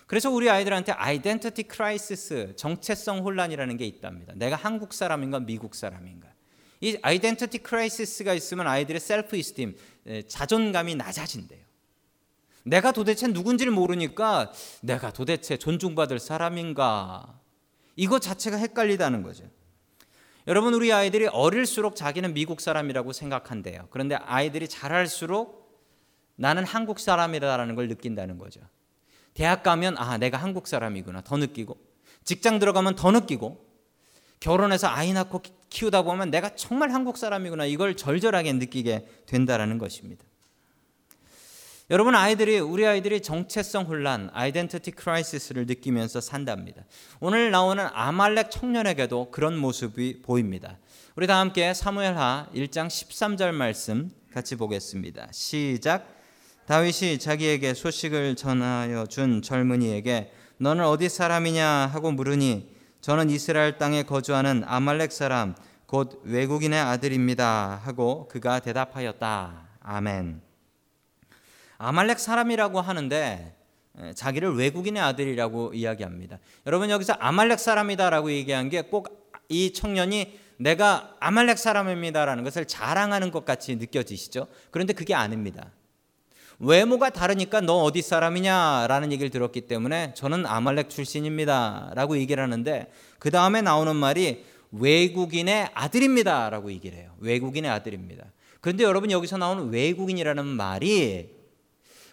그래서 0.06 0.30
우리 0.30 0.48
아이들한테 0.48 0.92
identity 0.92 1.64
crisis, 1.64 2.54
정체성 2.56 3.24
혼란이라는 3.24 3.76
게 3.76 3.86
있답니다. 3.86 4.32
내가 4.36 4.54
한국 4.54 4.92
사람인가 4.92 5.40
미국 5.40 5.74
사람인가. 5.74 6.28
이 6.80 6.96
identity 7.02 7.58
crisis가 7.58 8.34
있으면 8.34 8.68
아이들의 8.68 9.00
self-esteem, 9.00 9.76
자존감이 10.28 10.94
낮아진대요. 10.94 11.64
내가 12.64 12.92
도대체 12.92 13.26
누군지를 13.28 13.72
모르니까 13.72 14.52
내가 14.82 15.12
도대체 15.12 15.56
존중받을 15.56 16.18
사람인가. 16.18 17.40
이거 17.96 18.18
자체가 18.18 18.56
헷갈리다는 18.56 19.22
거죠. 19.22 19.44
여러분 20.48 20.74
우리 20.74 20.92
아이들이 20.92 21.26
어릴수록 21.26 21.96
자기는 21.96 22.34
미국 22.34 22.60
사람이라고 22.60 23.12
생각한대요. 23.12 23.88
그런데 23.90 24.14
아이들이 24.14 24.68
자랄수록 24.68 25.66
나는 26.36 26.64
한국 26.64 27.00
사람이라는 27.00 27.74
걸 27.74 27.88
느낀다는 27.88 28.38
거죠. 28.38 28.60
대학 29.36 29.62
가면 29.62 29.98
아 29.98 30.16
내가 30.16 30.38
한국 30.38 30.66
사람이구나 30.66 31.20
더 31.20 31.36
느끼고 31.36 31.76
직장 32.24 32.58
들어가면 32.58 32.96
더 32.96 33.10
느끼고 33.10 33.64
결혼해서 34.40 34.88
아이 34.88 35.12
낳고 35.12 35.42
키우다 35.68 36.02
보면 36.02 36.30
내가 36.30 36.56
정말 36.56 36.90
한국 36.90 37.18
사람이구나 37.18 37.66
이걸 37.66 37.96
절절하게 37.96 38.54
느끼게 38.54 39.06
된다라는 39.26 39.78
것입니다. 39.78 40.24
여러분 41.90 42.16
아이들이 42.16 42.58
우리 42.58 42.84
아이들이 42.84 43.20
정체성 43.20 43.84
혼란, 43.84 44.30
아이덴티티 44.32 44.92
크라이시스를 44.92 45.66
느끼면서 45.66 46.20
산답니다. 46.20 46.84
오늘 47.20 47.50
나오는 47.50 47.86
아말렉 47.92 48.50
청년에게도 48.50 49.30
그런 49.30 49.56
모습이 49.56 50.22
보입니다. 50.22 50.78
우리 51.14 51.26
다 51.26 51.38
함께 51.38 51.74
사무엘하 51.74 52.48
1장 52.54 52.88
13절 52.88 53.52
말씀 53.52 54.10
같이 54.32 54.56
보겠습니다. 54.56 55.28
시작. 55.30 56.15
다윗이 56.66 57.18
자기에게 57.18 57.74
소식을 57.74 58.36
전하여 58.36 59.06
준 59.06 59.42
젊은이에게 59.42 60.32
너는 60.58 60.84
어디 60.84 61.08
사람이냐 61.08 61.66
하고 61.66 62.10
물으니 62.12 62.74
저는 63.00 63.30
이스라엘 63.30 63.78
땅에 63.78 64.02
거주하는 64.02 64.64
아말렉 64.66 65.12
사람 65.12 65.54
곧 65.86 66.20
외국인의 66.24 66.80
아들입니다 66.80 67.80
하고 67.84 68.26
그가 68.28 68.58
대답하였다. 68.60 69.68
아멘. 69.80 70.40
아말렉 71.78 72.18
사람이라고 72.18 72.80
하는데 72.80 73.56
자기를 74.14 74.56
외국인의 74.56 75.00
아들이라고 75.02 75.74
이야기합니다. 75.74 76.38
여러분 76.66 76.90
여기서 76.90 77.12
아말렉 77.14 77.60
사람이다라고 77.60 78.30
얘기한 78.32 78.68
게 78.68 78.82
꼭 78.82 79.26
이 79.48 79.72
청년이 79.72 80.38
내가 80.58 81.14
아말렉 81.20 81.58
사람입니다라는 81.58 82.44
것을 82.44 82.64
자랑하는 82.66 83.30
것 83.30 83.44
같이 83.44 83.76
느껴지시죠? 83.76 84.48
그런데 84.70 84.92
그게 84.92 85.14
아닙니다. 85.14 85.70
외모가 86.58 87.10
다르니까 87.10 87.60
너 87.60 87.82
어디 87.82 88.02
사람이냐라는 88.02 89.12
얘기를 89.12 89.30
들었기 89.30 89.62
때문에 89.62 90.14
저는 90.14 90.46
아말렉 90.46 90.88
출신입니다라고 90.88 92.16
얘기를 92.18 92.42
하는데 92.42 92.90
그 93.18 93.30
다음에 93.30 93.60
나오는 93.62 93.94
말이 93.94 94.44
외국인의 94.72 95.70
아들입니다라고 95.74 96.72
얘기를 96.72 96.98
해요. 96.98 97.10
외국인의 97.20 97.70
아들입니다. 97.70 98.24
그런데 98.60 98.84
여러분 98.84 99.10
여기서 99.10 99.36
나오는 99.36 99.70
외국인이라는 99.70 100.44
말이 100.44 101.36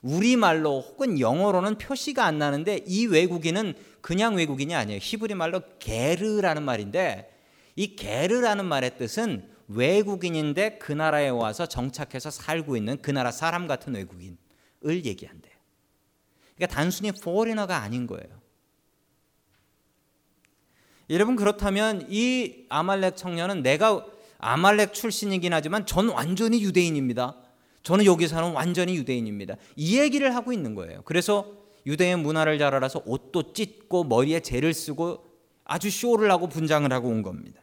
우리말로 0.02 0.82
혹은 0.82 1.20
영어로는 1.20 1.78
표시가 1.78 2.26
안 2.26 2.38
나는데 2.38 2.82
이 2.86 3.08
외국인은 3.08 3.74
그냥 4.02 4.36
외국인이 4.36 4.76
아니에요. 4.76 5.00
히브리 5.02 5.34
말로 5.36 5.62
게르라는 5.80 6.64
말인데 6.64 7.32
이 7.78 7.96
게르라는 7.96 8.66
말의 8.66 8.98
뜻은 8.98 9.53
외국인인데 9.68 10.78
그 10.78 10.92
나라에 10.92 11.30
와서 11.30 11.66
정착해서 11.66 12.30
살고 12.30 12.78
있는 12.78 13.02
그 13.02 13.12
나라 13.12 13.32
사람 13.32 13.68
같은 13.68 13.96
외국인을 13.96 14.38
얘기한대요. 14.84 15.54
그러니까 16.56 16.76
단순히 16.76 17.12
포리너가 17.12 17.78
아닌 17.78 18.08
거예요. 18.08 18.42
여러분 21.10 21.36
그렇다면 21.36 22.08
이 22.10 22.66
아말렉 22.70 23.18
청년은 23.18 23.62
내가 23.62 24.06
아말렉 24.38 24.94
출신이긴 24.94 25.54
하지만 25.54 25.86
전 25.86 26.10
완전히 26.10 26.62
유대인입니다. 26.64 27.38
저는 27.84 28.06
여기 28.06 28.28
사는 28.28 28.52
완전히 28.52 28.96
유대인입니다. 28.96 29.56
이 29.76 30.00
얘기를 30.00 30.34
하고 30.36 30.54
있는 30.54 30.76
거예요. 30.76 31.02
그래서 31.04 31.52
유대인 31.86 32.20
문화를 32.20 32.58
잘 32.58 32.74
알아서 32.74 33.02
옷도 33.06 33.54
찢고 33.54 34.06
머리에 34.06 34.40
재를 34.40 34.74
쓰고 34.74 35.26
아주 35.66 35.90
쇼를 35.90 36.32
하고 36.32 36.48
분장을 36.48 36.92
하고 36.92 37.10
온 37.10 37.22
겁니다. 37.22 37.62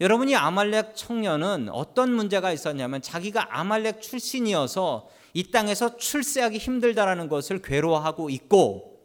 여러분이 0.00 0.36
아말렉 0.36 0.94
청년은 0.94 1.70
어떤 1.70 2.12
문제가 2.12 2.52
있었냐면 2.52 3.02
자기가 3.02 3.58
아말렉 3.58 4.00
출신이어서 4.00 5.08
이 5.34 5.50
땅에서 5.50 5.96
출세하기 5.96 6.58
힘들다라는 6.58 7.28
것을 7.28 7.60
괴로워하고 7.62 8.30
있고 8.30 8.98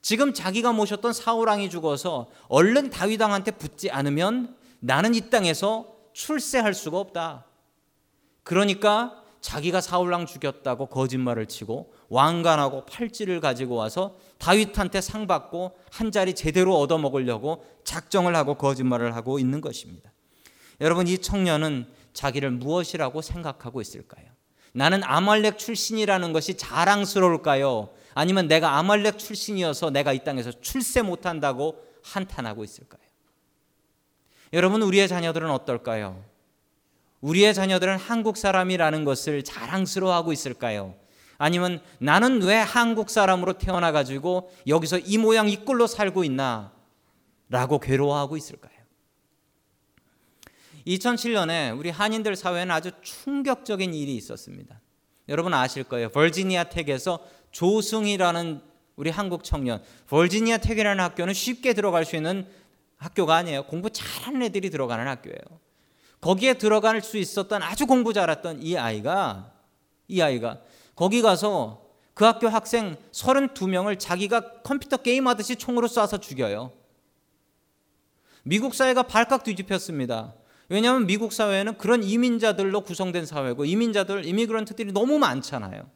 지금 0.00 0.32
자기가 0.32 0.72
모셨던 0.72 1.12
사울왕이 1.12 1.70
죽어서 1.70 2.28
얼른 2.48 2.90
다윗왕한테 2.90 3.52
붙지 3.52 3.90
않으면 3.90 4.56
나는 4.80 5.14
이 5.14 5.30
땅에서 5.30 5.94
출세할 6.12 6.74
수가 6.74 6.98
없다. 6.98 7.46
그러니까 8.42 9.22
자기가 9.40 9.80
사울왕 9.80 10.26
죽였다고 10.26 10.86
거짓말을 10.86 11.46
치고 11.46 11.92
왕관하고 12.08 12.84
팔찌를 12.86 13.40
가지고 13.40 13.74
와서 13.74 14.16
다윗한테 14.38 15.00
상 15.00 15.26
받고 15.26 15.76
한 15.90 16.12
자리 16.12 16.34
제대로 16.34 16.78
얻어 16.78 16.98
먹으려고 16.98 17.64
작정을 17.84 18.36
하고 18.36 18.54
거짓말을 18.54 19.16
하고 19.16 19.38
있는 19.38 19.60
것입니다. 19.60 20.11
여러분 20.82 21.06
이 21.06 21.16
청년은 21.16 21.86
자기를 22.12 22.50
무엇이라고 22.50 23.22
생각하고 23.22 23.80
있을까요? 23.80 24.26
나는 24.72 25.02
아말렉 25.04 25.56
출신이라는 25.56 26.32
것이 26.32 26.56
자랑스러울까요? 26.56 27.90
아니면 28.14 28.48
내가 28.48 28.76
아말렉 28.78 29.18
출신이어서 29.18 29.90
내가 29.90 30.12
이 30.12 30.24
땅에서 30.24 30.50
출세 30.60 31.02
못한다고 31.02 31.82
한탄하고 32.02 32.64
있을까요? 32.64 33.00
여러분 34.52 34.82
우리의 34.82 35.06
자녀들은 35.08 35.50
어떨까요? 35.50 36.24
우리의 37.20 37.54
자녀들은 37.54 37.96
한국 37.96 38.36
사람이라는 38.36 39.04
것을 39.04 39.44
자랑스러워하고 39.44 40.32
있을까요? 40.32 40.96
아니면 41.38 41.80
나는 41.98 42.42
왜 42.42 42.56
한국 42.56 43.08
사람으로 43.08 43.54
태어나 43.54 43.92
가지고 43.92 44.50
여기서 44.66 44.98
이 44.98 45.16
모양 45.16 45.48
이 45.48 45.64
꼴로 45.64 45.86
살고 45.86 46.24
있나? 46.24 46.72
라고 47.48 47.78
괴로워하고 47.78 48.36
있을까요? 48.36 48.81
2007년에 50.86 51.78
우리 51.78 51.90
한인들 51.90 52.36
사회는 52.36 52.70
아주 52.70 52.90
충격적인 53.02 53.94
일이 53.94 54.16
있었습니다. 54.16 54.80
여러분 55.28 55.54
아실 55.54 55.84
거예요. 55.84 56.08
버지니아 56.10 56.64
텍에서 56.64 57.20
조승이라는 57.52 58.60
우리 58.96 59.10
한국 59.10 59.44
청년, 59.44 59.82
버지니아 60.08 60.58
텍이라는 60.58 61.02
학교는 61.02 61.34
쉽게 61.34 61.72
들어갈 61.72 62.04
수 62.04 62.16
있는 62.16 62.46
학교가 62.98 63.36
아니에요. 63.36 63.64
공부 63.64 63.90
잘하는 63.90 64.42
애들이 64.42 64.70
들어가는 64.70 65.06
학교예요. 65.06 65.60
거기에 66.20 66.54
들어갈 66.54 67.00
수 67.00 67.18
있었던 67.18 67.62
아주 67.62 67.86
공부 67.86 68.12
잘했던 68.12 68.62
이 68.62 68.76
아이가 68.76 69.52
이 70.06 70.20
아이가 70.20 70.60
거기 70.94 71.20
가서 71.20 71.82
그 72.14 72.24
학교 72.24 72.48
학생 72.48 72.96
32명을 73.10 73.98
자기가 73.98 74.62
컴퓨터 74.62 74.98
게임 74.98 75.26
하듯이 75.26 75.56
총으로 75.56 75.88
쏴서 75.88 76.20
죽여요. 76.20 76.72
미국 78.44 78.74
사회가 78.74 79.04
발칵 79.04 79.44
뒤집혔습니다. 79.44 80.34
왜냐하면 80.72 81.06
미국 81.06 81.34
사회는 81.34 81.76
그런 81.76 82.02
이민자들로 82.02 82.80
구성된 82.80 83.26
사회고 83.26 83.66
이민자들, 83.66 84.24
이미그런트들이 84.24 84.92
너무 84.92 85.18
많잖아요. 85.18 85.86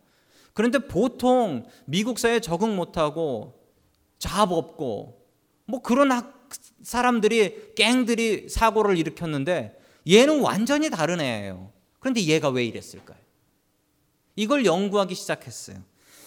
그런데 0.53 0.81
보통 0.81 1.65
미국 1.87 2.19
사회에 2.19 2.41
적응 2.41 2.77
못하고 2.77 3.59
잡 4.19 4.53
없고 4.53 5.27
뭐 5.65 5.81
그런 5.81 6.11
사람들이 6.83 7.73
갱들이 7.75 8.51
사고를 8.51 8.99
일으켰는데 8.99 9.79
얘는 10.11 10.41
완전히 10.41 10.91
다른 10.91 11.23
애예요. 11.23 11.73
그런데 11.99 12.21
얘가 12.21 12.51
왜 12.51 12.67
이랬을까요? 12.67 13.19
이걸 14.37 14.67
연구하기 14.67 15.15
시작했어요. 15.15 15.79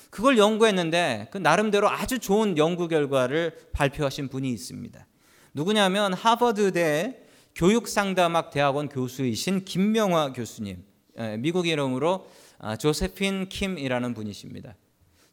그걸 0.10 0.40
연구했는데 0.40 1.28
그 1.30 1.38
나름대로 1.38 1.88
아주 1.88 2.18
좋은 2.18 2.58
연구 2.58 2.88
결과를 2.88 3.56
발표하신 3.74 4.30
분이 4.30 4.50
있습니다. 4.50 5.06
누구냐면 5.54 6.14
하버드대 6.14 7.29
교육상담학 7.60 8.52
대학원 8.52 8.88
교수이신 8.88 9.66
김명화 9.66 10.32
교수님, 10.32 10.82
미국 11.40 11.68
이름으로 11.68 12.26
아, 12.58 12.78
조세핀 12.78 13.50
킴이라는 13.50 14.14
분이십니다. 14.14 14.78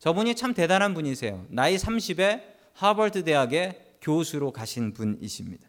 저분이 0.00 0.34
참 0.34 0.52
대단한 0.52 0.92
분이세요. 0.92 1.46
나이 1.50 1.76
30에 1.76 2.42
하버드 2.72 3.22
대학의 3.22 3.80
교수로 4.02 4.50
가신 4.50 4.92
분이십니다. 4.92 5.68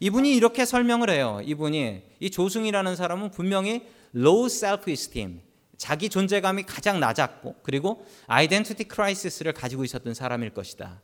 이분이 0.00 0.34
이렇게 0.34 0.64
설명을 0.64 1.10
해요. 1.10 1.40
이분이 1.44 2.02
이 2.18 2.30
조승이라는 2.30 2.96
사람은 2.96 3.30
분명히 3.30 3.86
low 4.16 4.46
self-esteem, 4.46 5.42
자기 5.76 6.08
존재감이 6.08 6.64
가장 6.64 6.98
낮았고 6.98 7.54
그리고 7.62 8.04
identity 8.26 8.88
crisis를 8.92 9.52
가지고 9.52 9.84
있었던 9.84 10.12
사람일 10.12 10.54
것이다. 10.54 11.00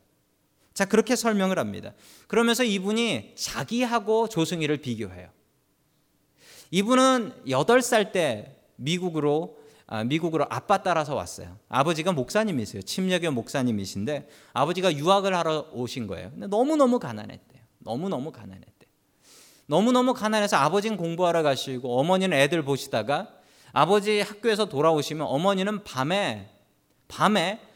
자, 0.78 0.84
그렇게 0.84 1.16
설명을 1.16 1.58
합니다. 1.58 1.92
그러면서 2.28 2.62
이분이 2.62 3.34
자기하고 3.34 4.28
조승이를 4.28 4.76
비교해요. 4.76 5.28
이분은 6.70 7.32
8살 7.48 8.12
때 8.12 8.54
미국으로 8.76 9.58
아, 9.88 10.04
미국으로 10.04 10.46
아빠 10.48 10.80
따라서 10.84 11.16
왔어요. 11.16 11.58
아버지가 11.68 12.12
목사님이세요. 12.12 12.82
침례교 12.82 13.32
목사님이신데 13.32 14.28
아버지가 14.52 14.94
유학을 14.94 15.34
하러 15.34 15.66
오신 15.72 16.06
거예요. 16.06 16.30
근데 16.30 16.46
너무너무 16.46 17.00
가난했대요. 17.00 17.60
너무너무 17.78 18.30
가난했대요. 18.30 18.88
너무너무 19.66 20.14
가난해서 20.14 20.58
아버지는 20.58 20.96
공부하러 20.96 21.42
가시고 21.42 21.98
어머니는 21.98 22.38
애들 22.38 22.62
보시다가 22.62 23.26
아버지 23.72 24.20
학교에서 24.20 24.66
돌아오시면 24.66 25.26
어머니는 25.26 25.82
밤에 25.82 26.50
밤에 27.08 27.67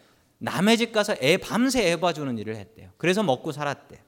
남의 0.42 0.76
집 0.76 0.92
가서 0.92 1.14
애 1.22 1.36
밤새 1.36 1.88
애 1.88 2.00
봐주는 2.00 2.36
일을 2.36 2.56
했대요. 2.56 2.90
그래서 2.96 3.22
먹고 3.22 3.52
살았대요. 3.52 4.00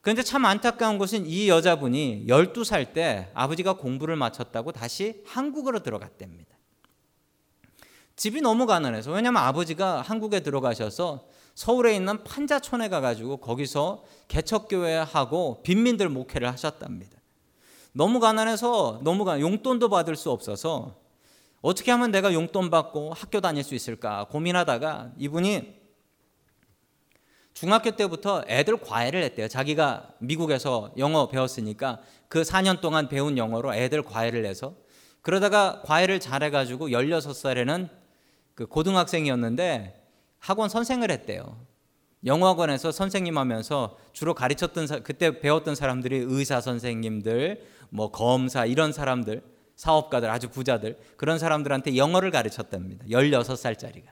그런데 0.00 0.22
참 0.22 0.44
안타까운 0.44 0.98
것은 0.98 1.26
이 1.26 1.48
여자분이 1.48 2.26
12살 2.28 2.92
때 2.92 3.28
아버지가 3.34 3.74
공부를 3.74 4.14
마쳤다고 4.14 4.70
다시 4.70 5.22
한국으로 5.26 5.82
들어갔답니다. 5.82 6.56
집이 8.14 8.40
너무 8.40 8.66
가난해서 8.66 9.10
왜냐하면 9.10 9.42
아버지가 9.42 10.00
한국에 10.00 10.40
들어가셔서 10.40 11.26
서울에 11.56 11.96
있는 11.96 12.22
판자촌에 12.22 12.88
가가지고 12.88 13.38
거기서 13.38 14.04
개척교회 14.28 14.94
하고 14.94 15.60
빈민들 15.64 16.08
목회를 16.08 16.48
하셨답니다. 16.52 17.18
너무 17.92 18.20
가난해서 18.20 19.00
너무 19.02 19.24
가 19.24 19.40
용돈도 19.40 19.88
받을 19.88 20.14
수 20.14 20.30
없어서 20.30 20.99
어떻게 21.60 21.90
하면 21.90 22.10
내가 22.10 22.32
용돈 22.32 22.70
받고 22.70 23.12
학교 23.12 23.40
다닐 23.40 23.62
수 23.62 23.74
있을까 23.74 24.24
고민하다가 24.30 25.12
이분이 25.18 25.80
중학교 27.52 27.90
때부터 27.90 28.42
애들 28.46 28.78
과외를 28.78 29.22
했대요. 29.22 29.48
자기가 29.48 30.14
미국에서 30.18 30.92
영어 30.96 31.28
배웠으니까 31.28 32.00
그 32.28 32.42
4년 32.42 32.80
동안 32.80 33.08
배운 33.08 33.36
영어로 33.36 33.74
애들 33.74 34.02
과외를 34.02 34.46
해서 34.46 34.74
그러다가 35.20 35.82
과외를 35.84 36.20
잘해가지고 36.20 36.88
16살에는 36.88 37.90
그 38.54 38.66
고등학생이었는데 38.66 40.06
학원 40.38 40.68
선생을 40.68 41.10
했대요. 41.10 41.66
영어학원에서 42.24 42.92
선생님 42.92 43.38
하면서 43.38 43.96
주로 44.12 44.34
가르쳤던 44.34 45.02
그때 45.02 45.40
배웠던 45.40 45.74
사람들이 45.74 46.24
의사 46.26 46.60
선생님들, 46.60 47.66
뭐 47.90 48.10
검사 48.10 48.66
이런 48.66 48.92
사람들, 48.92 49.42
사업가들 49.80 50.28
아주 50.28 50.50
부자들 50.50 50.98
그런 51.16 51.38
사람들한테 51.38 51.96
영어를 51.96 52.30
가르쳤답니다. 52.30 53.06
16살짜리가. 53.06 54.08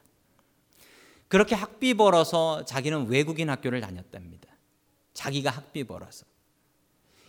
그렇게 1.29 1.55
학비 1.55 1.93
벌어서 1.93 2.65
자기는 2.65 3.09
외국인 3.09 3.51
학교를 3.51 3.83
다녔답니다. 3.83 4.49
자기가 5.13 5.51
학비 5.51 5.85
벌어서. 5.85 6.25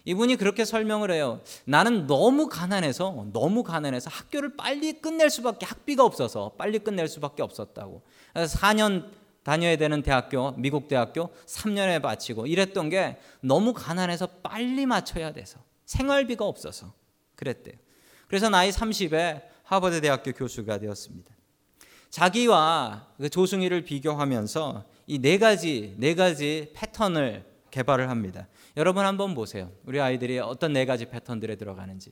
이분이 0.05 0.37
그렇게 0.37 0.63
설명을 0.63 1.11
해요. 1.11 1.41
나는 1.65 2.07
너무 2.07 2.47
가난해서 2.47 3.27
너무 3.33 3.63
가난해서 3.63 4.09
학교를 4.09 4.55
빨리 4.55 5.01
끝낼 5.01 5.29
수밖에 5.29 5.65
학비가 5.65 6.05
없어서 6.05 6.53
빨리 6.57 6.79
끝낼 6.79 7.09
수밖에 7.09 7.43
없었다고. 7.43 8.03
그래서 8.31 8.57
4년 8.57 9.11
다녀야 9.43 9.75
되는 9.75 10.01
대학교, 10.01 10.51
미국 10.51 10.87
대학교 10.87 11.29
3년에 11.45 12.01
바치고 12.01 12.47
이랬던 12.47 12.87
게 12.89 13.19
너무 13.41 13.73
가난해서 13.73 14.27
빨리 14.43 14.85
맞춰야 14.85 15.33
돼서 15.33 15.59
생활비가 15.83 16.45
없어서 16.45 16.93
그랬대요. 17.35 17.88
그래서 18.29 18.47
나이 18.47 18.69
30에 18.69 19.41
하버드 19.63 19.99
대학교 19.99 20.31
교수가 20.31 20.77
되었습니다. 20.79 21.35
자기와 22.09 23.07
그 23.17 23.29
조승희를 23.29 23.83
비교하면서 23.83 24.85
이 25.07 25.19
네 25.19 25.37
가지 25.37 25.95
네 25.97 26.15
가지 26.15 26.71
패턴을 26.75 27.43
개발을 27.71 28.09
합니다. 28.09 28.47
여러분 28.77 29.05
한번 29.05 29.35
보세요. 29.35 29.71
우리 29.85 29.99
아이들이 29.99 30.39
어떤 30.39 30.73
네 30.73 30.85
가지 30.85 31.05
패턴들에 31.05 31.55
들어가는지. 31.55 32.11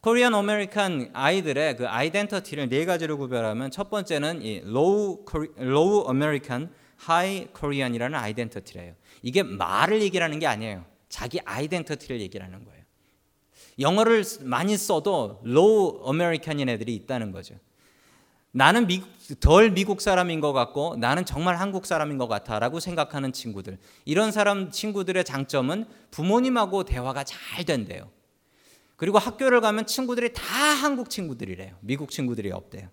Korean 0.00 0.34
American 0.34 1.10
아이들의 1.12 1.76
그 1.76 1.86
identity를 1.88 2.68
네 2.70 2.84
가지로 2.86 3.18
구별하면 3.18 3.70
첫 3.70 3.90
번째는 3.90 4.42
이 4.42 4.60
low 4.64 5.24
low 5.56 6.08
American 6.08 6.72
high 6.96 7.46
Korean이라는 7.52 8.18
identity래요. 8.18 8.94
이게 9.22 9.42
말을 9.42 10.00
얘기하는 10.02 10.38
게 10.38 10.46
아니에요. 10.46 10.84
자기 11.08 11.40
identity를 11.44 12.20
얘기하는 12.20 12.64
거예요. 12.64 12.79
영어를 13.80 14.24
많이 14.42 14.76
써도 14.76 15.40
low 15.42 16.08
American인 16.08 16.68
애들이 16.68 16.94
있다는 16.94 17.32
거죠. 17.32 17.54
나는 18.52 18.86
미국, 18.86 19.08
덜 19.38 19.70
미국 19.70 20.00
사람인 20.00 20.40
것 20.40 20.52
같고 20.52 20.96
나는 20.96 21.24
정말 21.24 21.56
한국 21.56 21.86
사람인 21.86 22.18
것 22.18 22.26
같아라고 22.26 22.80
생각하는 22.80 23.32
친구들. 23.32 23.78
이런 24.04 24.32
사람 24.32 24.70
친구들의 24.70 25.24
장점은 25.24 25.86
부모님하고 26.10 26.84
대화가 26.84 27.24
잘 27.24 27.64
된대요. 27.64 28.10
그리고 28.96 29.18
학교를 29.18 29.60
가면 29.60 29.86
친구들이 29.86 30.32
다 30.34 30.42
한국 30.42 31.08
친구들이래요. 31.08 31.76
미국 31.80 32.10
친구들이 32.10 32.50
없대요. 32.50 32.88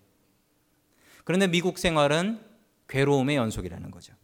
그런데 1.24 1.48
미국 1.48 1.78
생활은 1.78 2.40
괴로움의 2.88 3.36
연속이라는 3.36 3.90
거죠. 3.90 4.14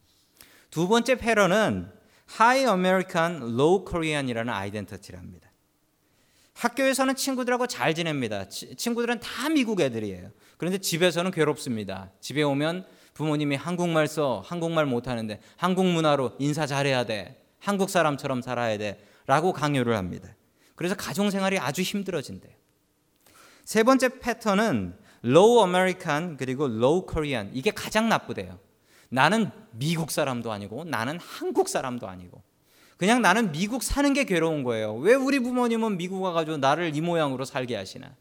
두 0.71 0.89
번째 0.89 1.17
패턴은 1.17 1.93
High 2.41 2.71
American, 2.71 3.43
Low 3.43 3.85
Korean이라는 3.85 4.53
아이덴티티랍니다. 4.53 5.51
학교에서는 6.55 7.17
친구들하고 7.17 7.67
잘 7.67 7.95
지냅니다. 7.95 8.49
치, 8.49 8.75
친구들은 8.77 9.21
다 9.21 9.49
미국 9.49 9.81
애들이에요. 9.81 10.31
그런데 10.57 10.79
집에서는 10.79 11.31
괴롭습니다. 11.31 12.11
집에 12.21 12.43
오면 12.43 12.87
부모님이 13.13 13.57
한국말 13.57 14.09
써, 14.09 14.43
한국말 14.45 14.87
못하는데 14.87 15.41
한국 15.57 15.87
문화로 15.87 16.33
인사 16.39 16.67
잘해야 16.67 17.05
돼. 17.05 17.45
한국 17.59 17.91
사람처럼 17.91 18.43
살아야 18.43 18.79
돼. 18.79 19.05
라고 19.27 19.53
강요를 19.53 19.97
합니다. 19.97 20.35
그래서 20.75 20.95
가정생활이 20.95 21.59
아주 21.59 21.83
힘들어진대요. 21.83 22.53
세 23.65 23.83
번째 23.83 24.19
패턴은 24.21 24.97
low 25.25 25.67
American 25.67 26.37
그리고 26.37 26.67
low 26.67 27.07
Korean. 27.07 27.51
이게 27.55 27.71
가장 27.71 28.09
나쁘대요. 28.09 28.59
나는 29.09 29.51
미국 29.73 30.11
사람도 30.11 30.53
아니고 30.53 30.85
나는 30.85 31.19
한국 31.21 31.69
사람도 31.69 32.09
아니고 32.09 32.43
그냥 32.97 33.23
나는 33.23 33.53
미국 33.53 33.83
사는 33.83 34.13
게 34.13 34.25
괴로운 34.25 34.63
거예요. 34.63 34.95
왜 34.95 35.15
우리 35.15 35.41
부모님은 35.41 35.97
미국 35.97 36.23
와가지고 36.23 36.59
나를 36.59 36.95
이 36.95 37.01
모양으로 37.01 37.45
살게 37.45 37.75
하시나? 37.75 38.15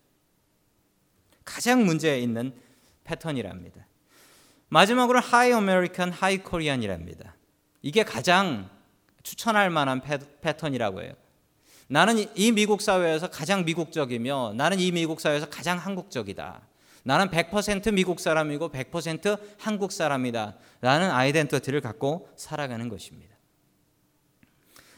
가장 1.45 1.85
문제 1.85 2.19
있는 2.19 2.53
패턴이랍니다. 3.03 3.85
마지막으로 4.69 5.19
high 5.19 5.53
American, 5.53 6.11
high 6.11 6.39
Korean이랍니다. 6.39 7.35
이게 7.81 8.03
가장 8.03 8.69
추천할 9.21 9.69
만한 9.69 10.01
패턴이라고 10.41 11.03
해요. 11.03 11.13
나는 11.87 12.25
이 12.35 12.51
미국 12.51 12.81
사회에서 12.81 13.29
가장 13.29 13.65
미국적이며 13.65 14.53
나는 14.55 14.79
이 14.79 14.91
미국 14.91 15.21
사회에서 15.21 15.47
가장 15.49 15.77
한국적이다. 15.77 16.61
나는 17.03 17.27
100% 17.27 17.93
미국 17.93 18.19
사람이고 18.19 18.71
100% 18.71 19.39
한국 19.59 19.91
사람이다. 19.91 20.55
라는 20.81 21.11
아이덴티티를 21.11 21.81
갖고 21.81 22.29
살아가는 22.35 22.87
것입니다. 22.89 23.32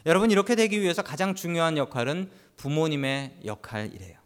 여러분 0.06 0.30
이렇게 0.30 0.56
되기 0.56 0.82
위해서 0.82 1.02
가장 1.02 1.34
중요한 1.34 1.78
역할은 1.78 2.30
부모님의 2.58 3.40
역할이래요. 3.46 4.18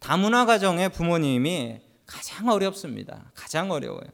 다문화 0.00 0.46
가정의 0.46 0.88
부모님이 0.88 1.80
가장 2.06 2.48
어렵습니다. 2.48 3.30
가장 3.34 3.70
어려워요. 3.70 4.08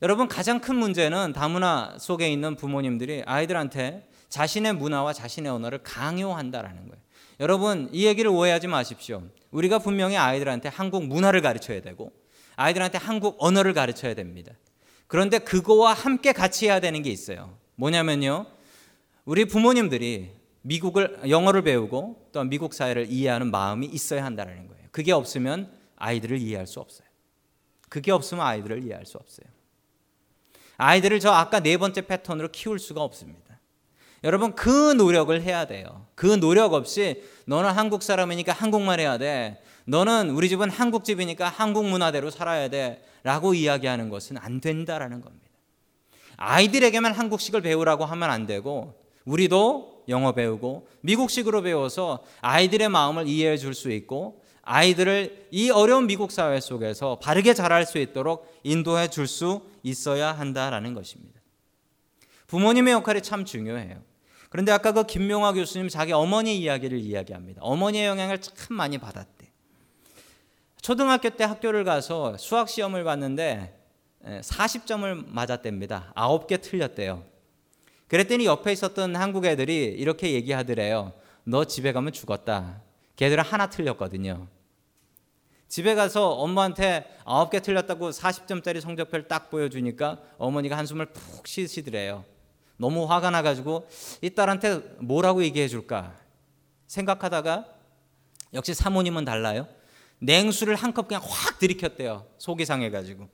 여러분 0.00 0.28
가장 0.28 0.60
큰 0.60 0.76
문제는 0.76 1.32
다문화 1.32 1.96
속에 1.98 2.30
있는 2.30 2.56
부모님들이 2.56 3.22
아이들한테 3.26 4.08
자신의 4.28 4.74
문화와 4.74 5.12
자신의 5.12 5.50
언어를 5.50 5.82
강요한다라는 5.82 6.88
거예요. 6.88 7.02
여러분 7.40 7.88
이 7.92 8.06
얘기를 8.06 8.30
오해하지 8.30 8.68
마십시오. 8.68 9.22
우리가 9.50 9.80
분명히 9.80 10.16
아이들한테 10.16 10.68
한국 10.68 11.06
문화를 11.06 11.40
가르쳐야 11.40 11.80
되고 11.82 12.12
아이들한테 12.56 12.98
한국 12.98 13.36
언어를 13.38 13.72
가르쳐야 13.74 14.14
됩니다. 14.14 14.52
그런데 15.06 15.38
그거와 15.38 15.92
함께 15.92 16.32
같이 16.32 16.66
해야 16.66 16.80
되는 16.80 17.02
게 17.02 17.10
있어요. 17.10 17.56
뭐냐면요. 17.74 18.46
우리 19.24 19.44
부모님들이 19.44 20.30
미국을 20.62 21.20
영어를 21.28 21.62
배우고 21.62 22.30
또 22.32 22.44
미국 22.44 22.74
사회를 22.74 23.06
이해하는 23.10 23.50
마음이 23.50 23.86
있어야 23.86 24.24
한다는 24.24 24.68
거예요. 24.68 24.84
그게 24.90 25.12
없으면 25.12 25.70
아이들을 25.96 26.38
이해할 26.38 26.66
수 26.66 26.80
없어요. 26.80 27.06
그게 27.88 28.10
없으면 28.10 28.44
아이들을 28.44 28.84
이해할 28.84 29.06
수 29.06 29.18
없어요. 29.18 29.46
아이들을 30.76 31.20
저 31.20 31.30
아까 31.30 31.60
네 31.60 31.76
번째 31.76 32.06
패턴으로 32.06 32.48
키울 32.50 32.78
수가 32.78 33.02
없습니다. 33.02 33.60
여러분 34.24 34.54
그 34.54 34.92
노력을 34.92 35.40
해야 35.42 35.66
돼요. 35.66 36.06
그 36.14 36.26
노력 36.38 36.74
없이 36.74 37.22
너는 37.46 37.70
한국 37.70 38.02
사람이니까 38.02 38.52
한국말 38.52 39.00
해야 39.00 39.18
돼. 39.18 39.60
너는 39.84 40.30
우리 40.30 40.48
집은 40.48 40.70
한국 40.70 41.04
집이니까 41.04 41.48
한국 41.48 41.86
문화대로 41.86 42.30
살아야 42.30 42.68
돼. 42.68 43.04
라고 43.24 43.54
이야기하는 43.54 44.08
것은 44.08 44.36
안 44.38 44.60
된다라는 44.60 45.20
겁니다. 45.20 45.48
아이들에게만 46.36 47.12
한국식을 47.12 47.60
배우라고 47.60 48.04
하면 48.04 48.30
안 48.30 48.46
되고 48.46 49.01
우리도 49.24 50.04
영어 50.08 50.32
배우고 50.32 50.88
미국식으로 51.00 51.62
배워서 51.62 52.24
아이들의 52.40 52.88
마음을 52.88 53.28
이해해 53.28 53.56
줄 53.56 53.74
수 53.74 53.90
있고 53.90 54.42
아이들을 54.62 55.48
이 55.50 55.70
어려운 55.70 56.06
미국 56.06 56.30
사회 56.30 56.60
속에서 56.60 57.18
바르게 57.18 57.54
자랄 57.54 57.84
수 57.84 57.98
있도록 57.98 58.52
인도해 58.62 59.08
줄 59.08 59.26
수 59.26 59.62
있어야 59.82 60.32
한다라는 60.32 60.94
것입니다. 60.94 61.40
부모님의 62.46 62.92
역할이 62.94 63.22
참 63.22 63.44
중요해요. 63.44 64.02
그런데 64.50 64.70
아까 64.70 64.92
그 64.92 65.04
김명화 65.04 65.54
교수님 65.54 65.88
자기 65.88 66.12
어머니 66.12 66.58
이야기를 66.58 66.98
이야기합니다. 66.98 67.62
어머니의 67.62 68.06
영향을 68.06 68.38
참 68.38 68.76
많이 68.76 68.98
받았대. 68.98 69.50
초등학교 70.82 71.30
때 71.30 71.44
학교를 71.44 71.84
가서 71.84 72.36
수학 72.36 72.68
시험을 72.68 73.02
봤는데 73.02 73.78
40점을 74.24 75.24
맞았답니다. 75.28 76.12
9개 76.14 76.60
틀렸대요. 76.60 77.24
그랬더니 78.12 78.44
옆에 78.44 78.72
있었던 78.72 79.16
한국 79.16 79.46
애들이 79.46 79.84
이렇게 79.84 80.32
얘기하더래요. 80.32 81.14
너 81.44 81.64
집에 81.64 81.92
가면 81.92 82.12
죽었다. 82.12 82.82
걔들은 83.16 83.42
하나 83.42 83.70
틀렸거든요. 83.70 84.48
집에 85.66 85.94
가서 85.94 86.32
엄마한테 86.32 87.06
아홉 87.24 87.48
개 87.48 87.60
틀렸다고 87.60 88.10
40점짜리 88.10 88.82
성적표를 88.82 89.28
딱 89.28 89.48
보여주니까 89.48 90.18
어머니가 90.36 90.76
한숨을 90.76 91.06
푹 91.06 91.46
쉬시더래요. 91.46 92.26
너무 92.76 93.10
화가 93.10 93.30
나가지고 93.30 93.88
이 94.20 94.28
딸한테 94.28 94.74
뭐라고 95.00 95.42
얘기해 95.42 95.68
줄까 95.68 96.14
생각하다가 96.88 97.64
역시 98.52 98.74
사모님은 98.74 99.24
달라요. 99.24 99.66
냉수를 100.18 100.74
한 100.74 100.92
컵 100.92 101.08
그냥 101.08 101.22
확 101.24 101.58
들이켰대요. 101.58 102.26
속이 102.36 102.66
상해가지고. 102.66 103.26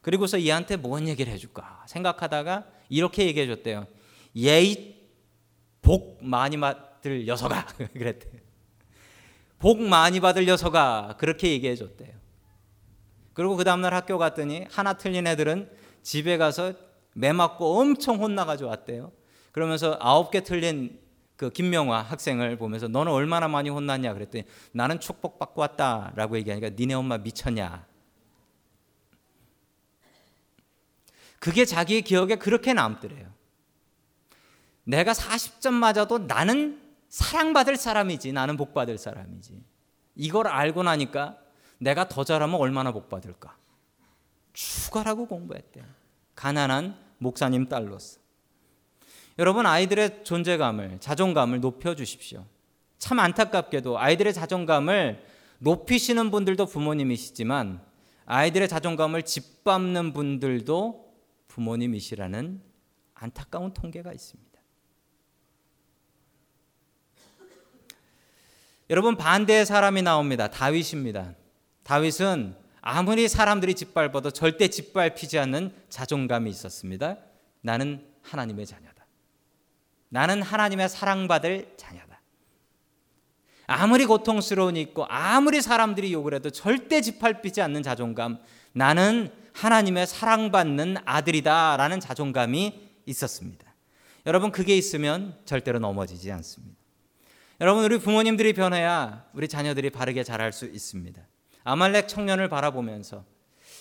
그리고서 0.00 0.40
얘한테 0.40 0.76
뭔 0.76 1.08
얘기를 1.08 1.30
해줄까 1.30 1.84
생각하다가 1.88 2.64
이렇게 2.88 3.26
얘기해 3.26 3.46
줬대요. 3.48 3.86
예의 4.36 4.96
복 5.80 6.18
많이 6.22 6.56
맡을 6.56 7.24
녀석아 7.24 7.66
그랬대. 7.92 8.28
복 9.58 9.80
많이 9.80 10.20
받을 10.20 10.46
녀석아 10.46 11.16
그렇게 11.18 11.50
얘기해 11.50 11.76
줬대요. 11.76 12.12
그리고 13.32 13.56
그 13.56 13.64
다음날 13.64 13.94
학교 13.94 14.18
갔더니 14.18 14.66
하나 14.70 14.94
틀린 14.94 15.26
애들은 15.26 15.70
집에 16.02 16.36
가서 16.36 16.72
매 17.14 17.32
맞고 17.32 17.80
엄청 17.80 18.20
혼나가지고 18.20 18.70
왔대요. 18.70 19.12
그러면서 19.52 19.96
아홉 20.00 20.30
개 20.30 20.42
틀린 20.42 21.00
그 21.36 21.50
김명화 21.50 22.02
학생을 22.02 22.56
보면서 22.56 22.88
너는 22.88 23.10
얼마나 23.10 23.48
많이 23.48 23.68
혼났냐 23.68 24.14
그랬더니 24.14 24.44
나는 24.72 25.00
축복받고 25.00 25.60
왔다라고 25.60 26.36
얘기하니까 26.38 26.70
니네 26.70 26.94
엄마 26.94 27.18
미쳤냐. 27.18 27.86
그게 31.38 31.64
자기 31.64 32.02
기억에 32.02 32.36
그렇게 32.36 32.72
남더래요. 32.72 33.32
내가 34.84 35.12
40점 35.12 35.72
맞아도 35.72 36.18
나는 36.18 36.80
사랑받을 37.08 37.76
사람이지 37.76 38.32
나는 38.32 38.56
복받을 38.56 38.98
사람이지. 38.98 39.62
이걸 40.16 40.46
알고 40.46 40.82
나니까 40.82 41.38
내가 41.78 42.08
더 42.08 42.24
잘하면 42.24 42.60
얼마나 42.60 42.92
복받을까. 42.92 43.56
죽어라고 44.52 45.26
공부했대요. 45.26 45.84
가난한 46.34 46.96
목사님 47.18 47.68
딸로서. 47.68 48.20
여러분 49.38 49.66
아이들의 49.66 50.24
존재감을 50.24 50.98
자존감을 51.00 51.60
높여 51.60 51.94
주십시오. 51.94 52.44
참 52.98 53.18
안타깝게도 53.18 53.98
아이들의 53.98 54.32
자존감을 54.32 55.24
높이시는 55.58 56.30
분들도 56.30 56.66
부모님이시지만 56.66 57.80
아이들의 58.26 58.68
자존감을 58.68 59.24
짓밟는 59.24 60.12
분들도 60.12 61.14
부모님이시라는 61.48 62.62
안타까운 63.14 63.72
통계가 63.74 64.12
있습니다. 64.12 64.53
여러분 68.90 69.16
반대의 69.16 69.64
사람이 69.64 70.02
나옵니다. 70.02 70.48
다윗입니다. 70.48 71.34
다윗은 71.84 72.56
아무리 72.80 73.28
사람들이 73.28 73.74
짓밟아도 73.74 74.30
절대 74.30 74.68
짓밟히지 74.68 75.38
않는 75.38 75.72
자존감이 75.88 76.50
있었습니다. 76.50 77.16
나는 77.62 78.06
하나님의 78.22 78.66
자녀다. 78.66 79.06
나는 80.10 80.42
하나님의 80.42 80.88
사랑받을 80.90 81.74
자녀다. 81.78 82.20
아무리 83.66 84.04
고통스러운 84.04 84.76
있고 84.76 85.06
아무리 85.08 85.62
사람들이 85.62 86.12
욕을 86.12 86.34
해도 86.34 86.50
절대 86.50 87.00
짓밟히지 87.00 87.62
않는 87.62 87.82
자존감. 87.82 88.38
나는 88.72 89.32
하나님의 89.54 90.06
사랑받는 90.06 90.98
아들이다라는 91.06 92.00
자존감이 92.00 92.90
있었습니다. 93.06 93.72
여러분 94.26 94.50
그게 94.52 94.76
있으면 94.76 95.38
절대로 95.46 95.78
넘어지지 95.78 96.30
않습니다. 96.32 96.83
여러분 97.60 97.84
우리 97.84 97.98
부모님들이 97.98 98.52
변해야 98.52 99.26
우리 99.32 99.46
자녀들이 99.46 99.90
바르게 99.90 100.24
자랄 100.24 100.52
수 100.52 100.66
있습니다. 100.66 101.22
아말렉 101.62 102.08
청년을 102.08 102.48
바라보면서 102.48 103.24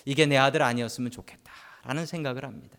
이게 0.05 0.25
내 0.25 0.37
아들 0.37 0.61
아니었으면 0.61 1.09
좋겠다라는 1.09 2.05
생각을 2.05 2.43
합니다. 2.45 2.77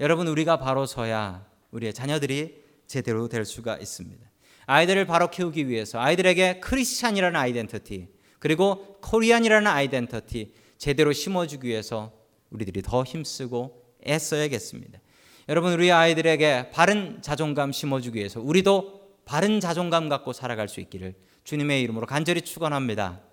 여러분 0.00 0.28
우리가 0.28 0.58
바로 0.58 0.86
서야 0.86 1.46
우리의 1.72 1.92
자녀들이 1.92 2.62
제대로 2.86 3.28
될 3.28 3.44
수가 3.44 3.76
있습니다. 3.76 4.24
아이들을 4.66 5.04
바로 5.04 5.30
키우기 5.30 5.68
위해서 5.68 6.00
아이들에게 6.00 6.60
크리스찬이라는 6.60 7.38
아이덴티티 7.38 8.08
그리고 8.38 8.98
코리안이라는 9.02 9.66
아이덴티티 9.66 10.54
제대로 10.78 11.12
심어주기 11.12 11.68
위해서 11.68 12.12
우리들이 12.50 12.82
더 12.82 13.04
힘쓰고 13.04 13.82
애써야겠습니다. 14.06 15.00
여러분 15.48 15.72
우리 15.72 15.92
아이들에게 15.92 16.70
바른 16.70 17.20
자존감 17.20 17.72
심어주기 17.72 18.18
위해서 18.18 18.40
우리도 18.40 19.05
바른 19.26 19.58
자존감 19.58 20.08
갖고 20.08 20.32
살아갈 20.32 20.68
수 20.68 20.80
있기를 20.80 21.16
주님의 21.42 21.82
이름으로 21.82 22.06
간절히 22.06 22.42
축원합니다. 22.42 23.25